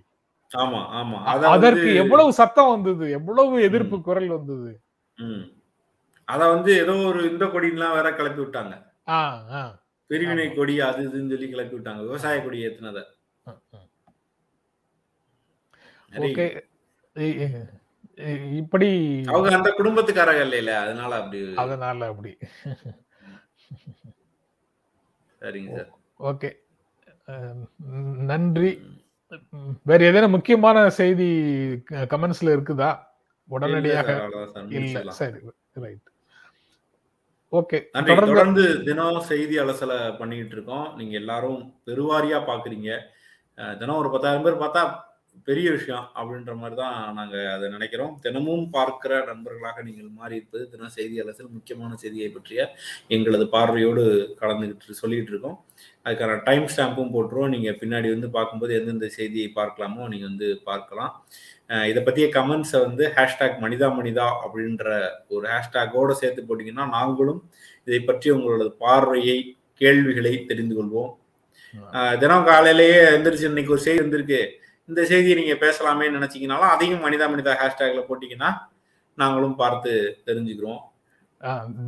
ஆமா 0.52 0.80
ஆமா. 1.00 1.18
அத 1.32 1.44
அதற்கு 1.50 1.90
எவ்வளவு 1.96 2.32
சத்தம் 2.34 2.72
வந்தது? 2.72 3.06
எவ்வளவு 3.12 3.64
எதிர்ப்பு 3.64 3.98
குரல் 4.02 4.30
வந்தது. 4.30 4.72
அத 6.28 6.42
வந்து 6.50 6.72
ஏதோ 6.82 6.94
ஒரு 7.10 7.22
இந்த 7.32 7.46
கொடிலாம் 7.54 7.96
வேற 7.98 8.10
கிளப்பி 8.14 8.42
விட்டாங்க. 8.42 8.74
பிரிவினை 10.14 10.46
கொடி 10.54 10.74
அது 10.88 11.02
இதுன்னு 11.08 11.32
சொல்லி 11.34 11.50
கிளப்பி 11.50 11.76
விட்டாங்க. 11.76 12.02
விவசாய 12.08 12.38
கொடி 12.42 12.60
ஏத்துனத. 12.68 13.02
இப்படி 18.62 18.90
அவங்க 19.28 19.56
அந்த 19.58 19.70
குடும்பத்துக்காரங்க 19.78 20.42
இல்லையில 20.48 20.74
அதனால 20.82 21.12
அப்படி. 21.22 21.40
அதனால 21.64 22.08
அப்படி. 22.08 22.32
சரிங்க 25.42 25.72
சார். 25.78 25.90
ஓகே. 26.32 26.50
நன்றி. 28.32 28.72
வேற 29.84 30.00
ஏதேனும் 30.06 30.36
முக்கியமான 30.36 30.78
செய்தி 31.00 31.28
கமெண்ட்ஸ்ல 32.12 32.54
இருக்குதா? 32.56 32.92
உடனடியாக 33.50 34.10
இல்ல. 34.82 35.12
சரி 35.22 35.40
ரைட். 35.84 36.08
ஓகே. 37.60 37.80
தொடர்ந்து 38.28 38.84
தினம் 38.84 39.20
செய்தி 39.20 39.56
அலசலை 39.60 39.98
பண்ணிக்கிட்டு 40.20 40.56
இருக்கோம். 40.58 40.88
நீங்க 40.98 41.16
எல்லாரும் 41.22 41.60
பெருவாரியா 41.88 42.40
பாக்குறீங்க. 42.50 42.92
தினம் 43.80 44.00
ஒரு 44.02 44.10
பத்தாயிரம் 44.10 44.46
பேர் 44.46 44.64
பார்த்தா 44.64 44.84
பெரிய 45.48 45.68
விஷயம் 45.76 46.06
அப்படின்ற 46.20 46.52
மாதிரி 46.60 46.76
தான் 46.82 46.98
நாங்க 47.18 47.36
அதை 47.54 47.66
நினைக்கிறோம். 47.76 48.12
தினமும் 48.26 48.66
பார்க்கிற 48.76 49.14
நண்பர்களாக 49.30 49.82
நீங்கள் 49.88 50.10
மாறி 50.20 50.38
இருப்பது 50.40 50.64
தினம் 50.74 50.94
செய்தி 50.98 51.16
அலசல் 51.24 51.56
முக்கியமான 51.56 51.92
செய்தியை 52.04 52.30
பற்றிய 52.36 52.68
எங்களது 53.16 53.46
பார்வையோடு 53.56 54.04
கலந்துகிட்டு 54.42 55.00
சொல்லிட்டு 55.02 55.34
இருக்கோம். 55.34 55.58
அதுக்கான 56.06 56.38
டைம் 56.48 56.70
ஸ்டாம்பும் 56.74 57.14
போட்டுருவோம். 57.16 57.52
நீங்க 57.56 57.72
பின்னாடி 57.82 58.10
வந்து 58.16 58.30
பார்க்கும்போது 58.38 58.78
எந்தெந்த 58.80 59.10
செய்தியை 59.18 59.50
பார்க்கலாமோ 59.60 60.08
நீங்க 60.14 60.26
வந்து 60.32 60.50
பார்க்கலாம். 60.70 61.12
இதை 61.92 62.00
பற்றிய 62.08 62.26
கமெண்ட்ஸை 62.38 62.80
வந்து 62.88 63.04
ஹேஷ்டாக் 63.18 63.62
மனிதா 63.66 63.88
மனிதா 64.00 64.26
அப்படின்ற 64.46 64.88
ஒரு 65.36 65.46
ஹேஷ்டாகோட 65.54 66.12
சேர்த்து 66.22 66.48
போட்டிங்கன்னா 66.50 66.88
நாங்களும் 66.98 67.44
இதை 67.88 68.02
பற்றி 68.10 68.28
உங்களோட 68.38 68.66
பார்வையை 68.86 69.38
கேள்விகளை 69.82 70.34
தெரிந்து 70.50 70.76
கொள்வோம். 70.80 71.14
தினம் 72.22 72.50
காலையிலேயே 72.50 73.00
எந்திரிச்சு 73.14 73.50
இன்னைக்கு 73.52 73.74
ஒரு 73.76 73.86
செய்தி 73.86 74.02
வந்திருக்கு. 74.04 74.42
இந்த 74.90 75.02
செய்தியை 75.10 75.36
நீங்க 75.40 75.56
பேசலாமே 75.66 76.08
நினைச்சீங்கனாலும் 76.16 76.72
அதையும் 76.74 77.04
மனிதா 77.06 77.26
மனிதா 77.34 77.54
ஹேஷ்டாக்ல 77.60 78.02
போட்டீங்கன்னா 78.08 78.50
நாங்களும் 79.18 79.60
பார்த்து 79.62 79.92
தெரிஞ்சுக்கிறோம். 80.28 80.82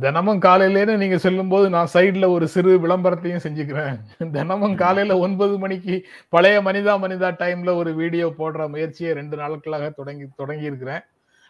தினமும் 0.02 0.40
காலையிலேன்னு 0.46 0.94
நீங்க 1.02 1.18
சொல்லும் 1.24 1.50
போது 1.52 1.66
நான் 1.74 1.90
சைடுல 1.94 2.26
ஒரு 2.36 2.46
சிறு 2.54 2.72
விளம்பரத்தையும் 2.84 3.44
செஞ்சுக்கிறேன். 3.44 3.96
தினமும் 4.36 4.76
காலையில 4.82 5.14
ஒன்பது 5.26 5.54
மணிக்கு 5.62 5.94
பழைய 6.34 6.56
மனிதா 6.68 6.94
மனிதா 7.04 7.28
டைம்ல 7.42 7.74
ஒரு 7.82 7.92
வீடியோ 8.00 8.26
போடுற 8.40 8.68
முயற்சியை 8.74 9.12
ரெண்டு 9.20 9.36
நாட்களாக 9.42 9.90
தொடங்கி 10.00 10.26
தொடங்கி 10.42 10.70
இருக்கிறேன் 10.70 11.04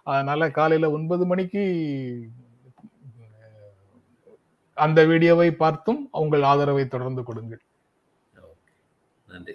அதனால 0.06 0.50
காலையில 0.58 0.90
ஒன்பது 0.96 1.26
மணிக்கு 1.32 1.62
அந்த 4.76 5.00
வீடியோவை 5.10 5.50
பார்த்தும் 5.62 6.00
உங்கள் 6.22 6.48
ஆதரவை 6.52 6.84
தொடர்ந்து 6.94 7.22
கொடுங்கள். 7.28 7.62
நன்றி. 9.28 9.54